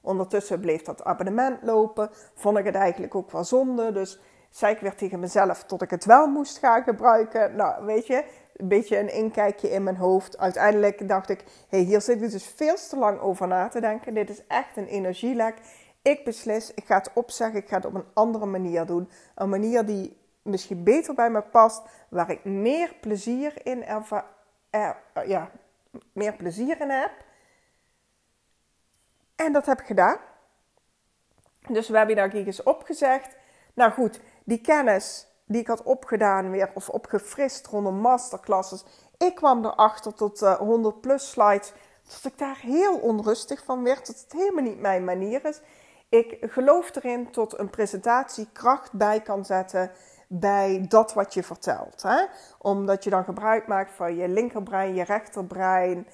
Ondertussen 0.00 0.60
bleef 0.60 0.82
dat 0.82 1.04
abonnement 1.04 1.62
lopen. 1.62 2.10
Vond 2.34 2.58
ik 2.58 2.64
het 2.64 2.74
eigenlijk 2.74 3.14
ook 3.14 3.30
wel 3.30 3.44
zonde. 3.44 3.92
Dus 3.92 4.20
zei 4.50 4.74
ik 4.74 4.80
weer 4.80 4.94
tegen 4.94 5.20
mezelf 5.20 5.64
tot 5.64 5.82
ik 5.82 5.90
het 5.90 6.04
wel 6.04 6.26
moest 6.26 6.58
gaan 6.58 6.82
gebruiken. 6.82 7.56
Nou, 7.56 7.84
weet 7.84 8.06
je, 8.06 8.24
een 8.56 8.68
beetje 8.68 8.98
een 8.98 9.12
inkijkje 9.12 9.70
in 9.70 9.82
mijn 9.82 9.96
hoofd. 9.96 10.38
Uiteindelijk 10.38 11.08
dacht 11.08 11.28
ik, 11.28 11.44
hey, 11.68 11.80
hier 11.80 12.00
zit 12.00 12.22
ik 12.22 12.30
dus 12.30 12.46
veel 12.46 12.74
te 12.74 12.96
lang 12.96 13.20
over 13.20 13.48
na 13.48 13.68
te 13.68 13.80
denken. 13.80 14.14
Dit 14.14 14.30
is 14.30 14.46
echt 14.46 14.76
een 14.76 14.86
energielek. 14.86 15.58
Ik 16.02 16.24
beslis, 16.24 16.74
ik 16.74 16.84
ga 16.84 16.96
het 16.96 17.10
opzeggen, 17.14 17.60
ik 17.60 17.68
ga 17.68 17.76
het 17.76 17.84
op 17.84 17.94
een 17.94 18.08
andere 18.14 18.46
manier 18.46 18.86
doen. 18.86 19.10
Een 19.34 19.48
manier 19.48 19.86
die 19.86 20.16
misschien 20.42 20.84
beter 20.84 21.14
bij 21.14 21.30
me 21.30 21.42
past, 21.42 21.82
waar 22.08 22.30
ik 22.30 22.44
meer 22.44 22.94
plezier 23.00 23.66
in 23.66 23.84
erva 23.84 24.26
er, 24.70 24.96
ja, 25.26 25.50
meer 26.12 26.32
plezier 26.32 26.80
in 26.80 26.90
heb. 26.90 27.12
En 29.36 29.52
dat 29.52 29.66
heb 29.66 29.80
ik 29.80 29.86
gedaan. 29.86 30.18
Dus 31.68 31.88
we 31.88 31.96
hebben 31.96 32.16
daar 32.16 32.34
is 32.34 32.62
opgezegd. 32.62 33.36
Nou 33.74 33.92
goed, 33.92 34.20
die 34.44 34.60
kennis 34.60 35.26
die 35.50 35.60
ik 35.60 35.66
had 35.66 35.82
opgedaan 35.82 36.50
weer, 36.50 36.70
of 36.74 36.88
opgefrist 36.88 37.66
rondom 37.66 37.94
masterclasses. 37.94 38.84
Ik 39.16 39.34
kwam 39.34 39.64
erachter 39.64 40.14
tot 40.14 40.42
uh, 40.42 40.54
100 40.54 41.00
plus 41.00 41.30
slides, 41.30 41.72
dat 42.06 42.32
ik 42.32 42.38
daar 42.38 42.58
heel 42.60 42.98
onrustig 42.98 43.64
van 43.64 43.84
werd, 43.84 44.06
dat 44.06 44.20
het 44.20 44.32
helemaal 44.32 44.64
niet 44.64 44.80
mijn 44.80 45.04
manier 45.04 45.44
is. 45.44 45.60
Ik 46.08 46.36
geloof 46.40 46.96
erin 46.96 47.30
tot 47.30 47.58
een 47.58 47.70
presentatie 47.70 48.48
kracht 48.52 48.92
bij 48.92 49.20
kan 49.20 49.44
zetten 49.44 49.90
bij 50.28 50.84
dat 50.88 51.12
wat 51.12 51.34
je 51.34 51.42
vertelt. 51.42 52.02
Hè? 52.02 52.24
Omdat 52.58 53.04
je 53.04 53.10
dan 53.10 53.24
gebruik 53.24 53.66
maakt 53.66 53.92
van 53.92 54.16
je 54.16 54.28
linkerbrein, 54.28 54.94
je 54.94 55.04
rechterbrein, 55.04 56.06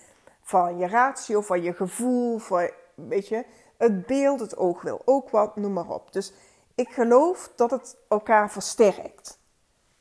van 0.43 0.79
je 0.79 0.87
ratio, 0.87 1.41
van 1.41 1.63
je 1.63 1.73
gevoel, 1.73 2.39
van, 2.39 2.71
weet 2.95 3.29
je, 3.29 3.45
het 3.77 4.07
beeld, 4.07 4.41
het 4.41 4.57
oog 4.57 4.83
wil 4.83 5.03
ook 5.05 5.31
wat, 5.31 5.57
noem 5.57 5.73
maar 5.73 5.89
op. 5.89 6.13
Dus 6.13 6.33
ik 6.77 6.89
geloof 6.89 7.53
dat 7.57 7.71
het 7.71 7.97
elkaar 8.09 8.51
versterkt. 8.51 9.39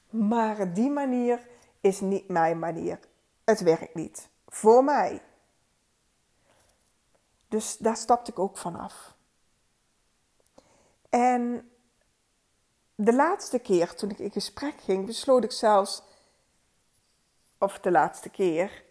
Maar 0.10 0.74
die 0.74 0.90
manier 0.90 1.48
is 1.82 2.00
niet 2.00 2.28
mijn 2.28 2.60
manier. 2.60 3.00
Het 3.44 3.62
werkt 3.62 3.96
niet. 3.96 4.30
Voor 4.48 4.84
mij. 4.84 5.22
Dus 7.48 7.78
daar 7.78 7.98
stapte 7.98 8.32
ik 8.32 8.40
ook 8.40 8.58
vanaf. 8.58 9.14
En 11.10 11.70
de 12.96 13.14
laatste 13.14 13.60
keer 13.60 13.96
toen 13.96 14.10
ik 14.10 14.20
in 14.20 14.32
gesprek 14.32 14.82
ging, 14.82 15.06
besloot 15.06 15.44
ik 15.44 15.52
zelfs, 15.52 16.04
of 17.58 17.80
de 17.80 17.92
laatste 17.92 18.30
keer, 18.30 18.84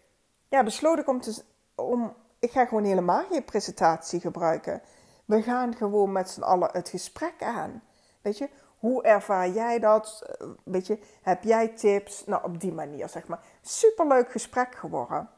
ja, 0.49 0.63
besloot 0.63 0.99
ik 0.99 1.07
om 1.07 1.21
te, 1.21 1.43
om, 1.75 2.15
ik 2.39 2.51
ga 2.51 2.65
gewoon 2.65 2.83
helemaal 2.83 3.25
geen 3.25 3.45
presentatie 3.45 4.19
gebruiken. 4.19 4.81
We 5.25 5.41
gaan 5.41 5.75
gewoon 5.75 6.11
met 6.11 6.29
z'n 6.29 6.41
allen 6.41 6.69
het 6.71 6.89
gesprek 6.89 7.43
aan. 7.43 7.83
Weet 8.21 8.37
je, 8.37 8.49
hoe 8.79 9.03
ervaar 9.03 9.49
jij 9.49 9.79
dat? 9.79 10.35
Weet 10.63 10.87
je, 10.87 10.99
heb 11.21 11.43
jij 11.43 11.67
tips? 11.67 12.25
Nou, 12.25 12.43
op 12.43 12.59
die 12.59 12.73
manier 12.73 13.09
zeg 13.09 13.27
maar. 13.27 13.43
Superleuk 13.61 14.31
gesprek 14.31 14.75
geworden. 14.75 15.29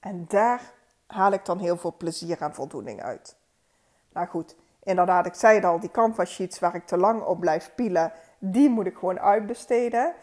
En 0.00 0.24
daar 0.28 0.72
haal 1.06 1.32
ik 1.32 1.44
dan 1.44 1.58
heel 1.58 1.76
veel 1.76 1.94
plezier 1.96 2.40
en 2.40 2.54
voldoening 2.54 3.02
uit. 3.02 3.36
Nou 4.12 4.26
goed, 4.26 4.56
inderdaad, 4.82 5.26
ik 5.26 5.34
zei 5.34 5.54
het 5.54 5.64
al, 5.64 5.80
die 5.80 5.90
canvas 5.90 6.30
sheets 6.30 6.58
waar 6.58 6.74
ik 6.74 6.86
te 6.86 6.96
lang 6.96 7.22
op 7.22 7.40
blijf 7.40 7.72
pielen, 7.74 8.12
die 8.38 8.70
moet 8.70 8.86
ik 8.86 8.96
gewoon 8.96 9.20
uitbesteden. 9.20 10.14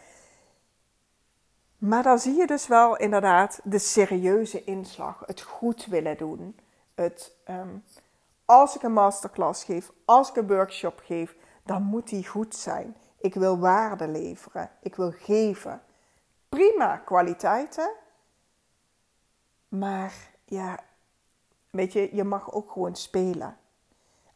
Maar 1.78 2.04
dan 2.04 2.20
zie 2.20 2.36
je 2.36 2.48
dus 2.48 2.68
wel 2.68 2.98
inderdaad 2.98 3.60
de 3.64 3.80
serieuze 3.80 4.64
inslag, 4.64 5.24
het 5.26 5.42
goed 5.42 5.86
willen 5.86 6.18
doen. 6.18 6.60
Het, 6.96 7.36
ehm, 7.44 7.78
als 8.52 8.76
ik 8.76 8.84
een 8.84 8.94
masterclass 8.94 9.64
geef, 9.64 9.92
als 10.06 10.30
ik 10.30 10.36
een 10.36 10.48
workshop 10.48 11.02
geef, 11.06 11.36
dan 11.64 11.84
moet 11.84 12.10
die 12.10 12.28
goed 12.28 12.56
zijn. 12.56 12.96
Ik 13.20 13.34
wil 13.34 13.60
waarde 13.60 14.08
leveren, 14.08 14.70
ik 14.82 14.96
wil 14.96 15.12
geven. 15.12 15.82
Prima 16.50 16.98
kwaliteiten, 16.98 17.92
maar 19.68 20.14
ja, 20.46 20.80
weet 21.70 21.94
je, 21.94 22.16
je 22.16 22.24
mag 22.24 22.54
ook 22.54 22.72
gewoon 22.72 22.96
spelen. 22.96 23.58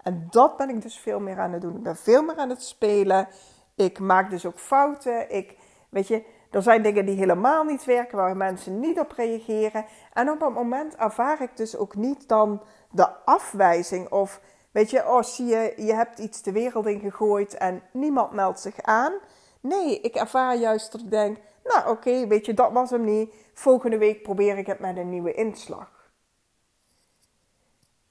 En 0.02 0.28
dat 0.30 0.58
ben 0.58 0.70
ik 0.70 0.82
dus 0.82 1.00
veel 1.00 1.20
meer 1.20 1.40
aan 1.40 1.52
het 1.52 1.62
doen. 1.62 1.76
Ik 1.76 1.84
ben 1.84 1.96
veel 1.96 2.24
meer 2.24 2.38
aan 2.38 2.50
het 2.50 2.64
spelen. 2.64 3.28
Ik 3.76 4.00
maak 4.00 4.30
dus 4.30 4.46
ook 4.46 4.60
fouten. 4.60 5.32
Ik, 5.32 5.58
weet 5.90 6.08
je, 6.08 6.26
er 6.52 6.62
zijn 6.62 6.84
dingen 6.84 7.06
die 7.06 7.16
helemaal 7.16 7.64
niet 7.64 7.86
werken, 7.86 8.18
waar 8.18 8.38
mensen 8.38 8.80
niet 8.80 9.00
op 9.00 9.12
reageren. 9.12 9.86
En 10.14 10.30
op 10.30 10.40
dat 10.40 10.54
moment 10.54 10.96
ervaar 10.96 11.42
ik 11.42 11.58
dus 11.58 11.78
ook 11.78 11.96
niet 11.96 12.28
dan 12.28 12.62
de 12.96 13.08
afwijzing 13.26 14.10
of, 14.10 14.42
weet 14.72 14.90
je, 14.90 15.08
oh 15.08 15.24
zie 15.24 15.46
je, 15.46 15.74
je 15.78 15.94
hebt 15.94 16.20
iets 16.20 16.42
de 16.42 16.52
wereld 16.52 16.86
in 16.86 17.00
gegooid 17.00 17.58
en 17.58 17.84
niemand 17.92 18.32
meldt 18.32 18.60
zich 18.60 18.82
aan. 18.82 19.14
Nee, 19.60 20.00
ik 20.00 20.16
ervaar 20.16 20.56
juist 20.56 20.92
dat 20.92 21.02
ik 21.02 21.10
denk, 21.10 21.38
nou 21.64 21.90
oké, 21.90 22.28
weet 22.28 22.46
je, 22.46 22.54
dat 22.54 22.72
was 22.72 22.90
hem 22.90 23.04
niet. 23.04 23.34
Volgende 23.54 23.98
week 23.98 24.24
probeer 24.24 24.58
ik 24.58 24.68
het 24.68 24.80
met 24.80 24.98
een 24.98 25.10
nieuwe 25.10 25.34
inslag. 25.34 26.10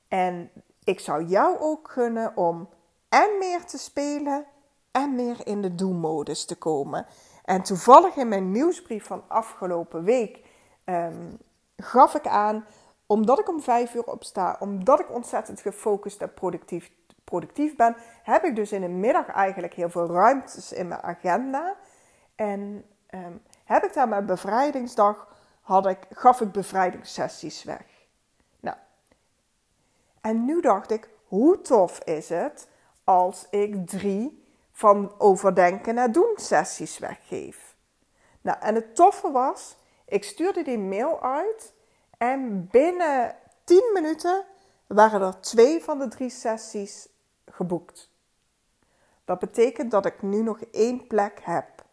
En 0.08 0.50
ik 0.84 1.00
zou 1.00 1.24
jou 1.24 1.58
ook 1.58 1.90
gunnen 1.90 2.36
om 2.36 2.68
en 3.08 3.38
meer 3.38 3.64
te 3.64 3.78
spelen 3.78 4.46
en 4.90 5.14
meer 5.14 5.46
in 5.46 5.62
de 5.62 5.74
do-modus 5.74 6.44
te 6.44 6.56
komen. 6.56 7.06
En 7.44 7.62
toevallig 7.62 8.16
in 8.16 8.28
mijn 8.28 8.50
nieuwsbrief 8.50 9.06
van 9.06 9.24
afgelopen 9.28 10.04
week 10.04 10.44
ehm, 10.84 11.30
gaf 11.76 12.14
ik 12.14 12.26
aan, 12.26 12.66
omdat 13.06 13.38
ik 13.38 13.48
om 13.48 13.62
vijf 13.62 13.94
uur 13.94 14.04
opsta, 14.04 14.56
omdat 14.58 15.00
ik 15.00 15.14
ontzettend 15.14 15.60
gefocust 15.60 16.20
en 16.20 16.34
productief, 16.34 16.90
productief 17.24 17.76
ben, 17.76 17.96
heb 18.22 18.44
ik 18.44 18.56
dus 18.56 18.72
in 18.72 18.80
de 18.80 18.88
middag 18.88 19.28
eigenlijk 19.28 19.74
heel 19.74 19.90
veel 19.90 20.06
ruimtes 20.06 20.72
in 20.72 20.88
mijn 20.88 21.02
agenda. 21.02 21.76
En 22.34 22.84
ehm, 23.06 23.32
heb 23.64 23.84
ik 23.84 23.94
daar 23.94 24.08
mijn 24.08 24.26
bevrijdingsdag, 24.26 25.28
had 25.60 25.86
ik, 25.86 25.98
gaf 26.10 26.40
ik 26.40 26.52
bevrijdingssessies 26.52 27.64
weg. 27.64 27.94
En 30.24 30.44
nu 30.44 30.60
dacht 30.60 30.90
ik, 30.90 31.08
hoe 31.24 31.60
tof 31.60 31.98
is 31.98 32.28
het 32.28 32.68
als 33.04 33.46
ik 33.50 33.86
drie 33.86 34.44
van 34.70 35.14
overdenken 35.18 35.94
naar 35.94 36.12
doen 36.12 36.32
sessies 36.36 36.98
weggeef. 36.98 37.76
Nou, 38.40 38.58
en 38.60 38.74
het 38.74 38.94
toffe 38.94 39.30
was, 39.30 39.76
ik 40.06 40.24
stuurde 40.24 40.62
die 40.62 40.78
mail 40.78 41.22
uit 41.22 41.72
en 42.18 42.68
binnen 42.70 43.36
10 43.64 43.90
minuten 43.94 44.44
waren 44.86 45.20
er 45.20 45.40
twee 45.40 45.82
van 45.82 45.98
de 45.98 46.08
drie 46.08 46.30
sessies 46.30 47.08
geboekt. 47.46 48.10
Dat 49.24 49.38
betekent 49.38 49.90
dat 49.90 50.06
ik 50.06 50.22
nu 50.22 50.42
nog 50.42 50.60
één 50.60 51.06
plek 51.06 51.40
heb. 51.42 51.84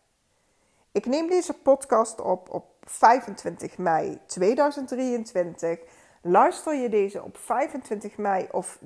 Ik 0.92 1.06
neem 1.06 1.28
deze 1.28 1.54
podcast 1.54 2.22
op 2.22 2.50
op 2.50 2.66
25 2.82 3.78
mei 3.78 4.20
2023. 4.26 5.80
Luister 6.22 6.76
je 6.76 6.90
deze 6.90 7.24
op 7.24 7.38
25 7.38 8.18
mei 8.18 8.48
of 8.52 8.80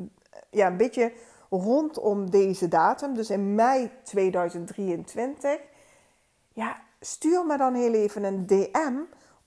ja, 0.50 0.68
een 0.68 0.78
beetje 0.78 1.14
rondom 1.50 2.30
deze 2.30 2.68
datum, 2.68 3.14
dus 3.14 3.30
in 3.30 3.56
mei 3.56 3.92
2023, 4.04 5.60
ja, 6.54 6.82
stuur 7.00 7.46
me 7.46 7.58
dan 7.58 7.74
heel 7.74 7.94
even 7.94 8.24
een 8.24 8.46
DM 8.46 8.96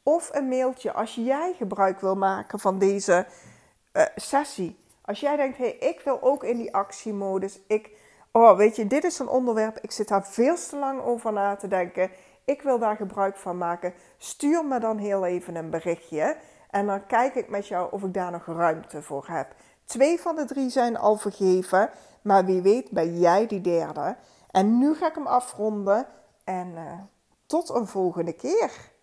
of 0.08 0.30
een 0.32 0.48
mailtje 0.48 0.92
als 0.92 1.14
jij 1.14 1.54
gebruik 1.56 2.00
wil 2.00 2.16
maken 2.16 2.58
van 2.58 2.78
deze 2.78 3.26
uh, 3.92 4.02
sessie. 4.16 4.78
Als 5.04 5.20
jij 5.20 5.36
denkt, 5.36 5.56
hé, 5.56 5.64
hey, 5.64 5.88
ik 5.88 6.00
wil 6.00 6.22
ook 6.22 6.44
in 6.44 6.56
die 6.56 6.74
actiemodus. 6.74 7.60
Ik, 7.66 7.90
oh, 8.32 8.56
weet 8.56 8.76
je, 8.76 8.86
dit 8.86 9.04
is 9.04 9.18
een 9.18 9.28
onderwerp. 9.28 9.78
Ik 9.78 9.90
zit 9.90 10.08
daar 10.08 10.26
veel 10.26 10.54
te 10.54 10.76
lang 10.76 11.02
over 11.02 11.32
na 11.32 11.56
te 11.56 11.68
denken. 11.68 12.10
Ik 12.44 12.62
wil 12.62 12.78
daar 12.78 12.96
gebruik 12.96 13.36
van 13.36 13.58
maken. 13.58 13.94
Stuur 14.18 14.64
me 14.64 14.80
dan 14.80 14.98
heel 14.98 15.24
even 15.24 15.56
een 15.56 15.70
berichtje. 15.70 16.36
En 16.70 16.86
dan 16.86 17.06
kijk 17.06 17.34
ik 17.34 17.48
met 17.48 17.66
jou 17.66 17.92
of 17.92 18.02
ik 18.02 18.14
daar 18.14 18.30
nog 18.30 18.46
ruimte 18.46 19.02
voor 19.02 19.24
heb. 19.28 19.54
Twee 19.84 20.20
van 20.20 20.36
de 20.36 20.44
drie 20.44 20.70
zijn 20.70 20.96
al 20.96 21.16
vergeven, 21.16 21.90
maar 22.22 22.44
wie 22.44 22.62
weet 22.62 22.90
ben 22.90 23.18
jij 23.18 23.46
die 23.46 23.60
derde. 23.60 24.16
En 24.50 24.78
nu 24.78 24.94
ga 24.94 25.08
ik 25.08 25.14
hem 25.14 25.26
afronden 25.26 26.06
en 26.44 26.68
uh, 26.68 26.92
tot 27.46 27.68
een 27.68 27.86
volgende 27.86 28.32
keer. 28.32 28.96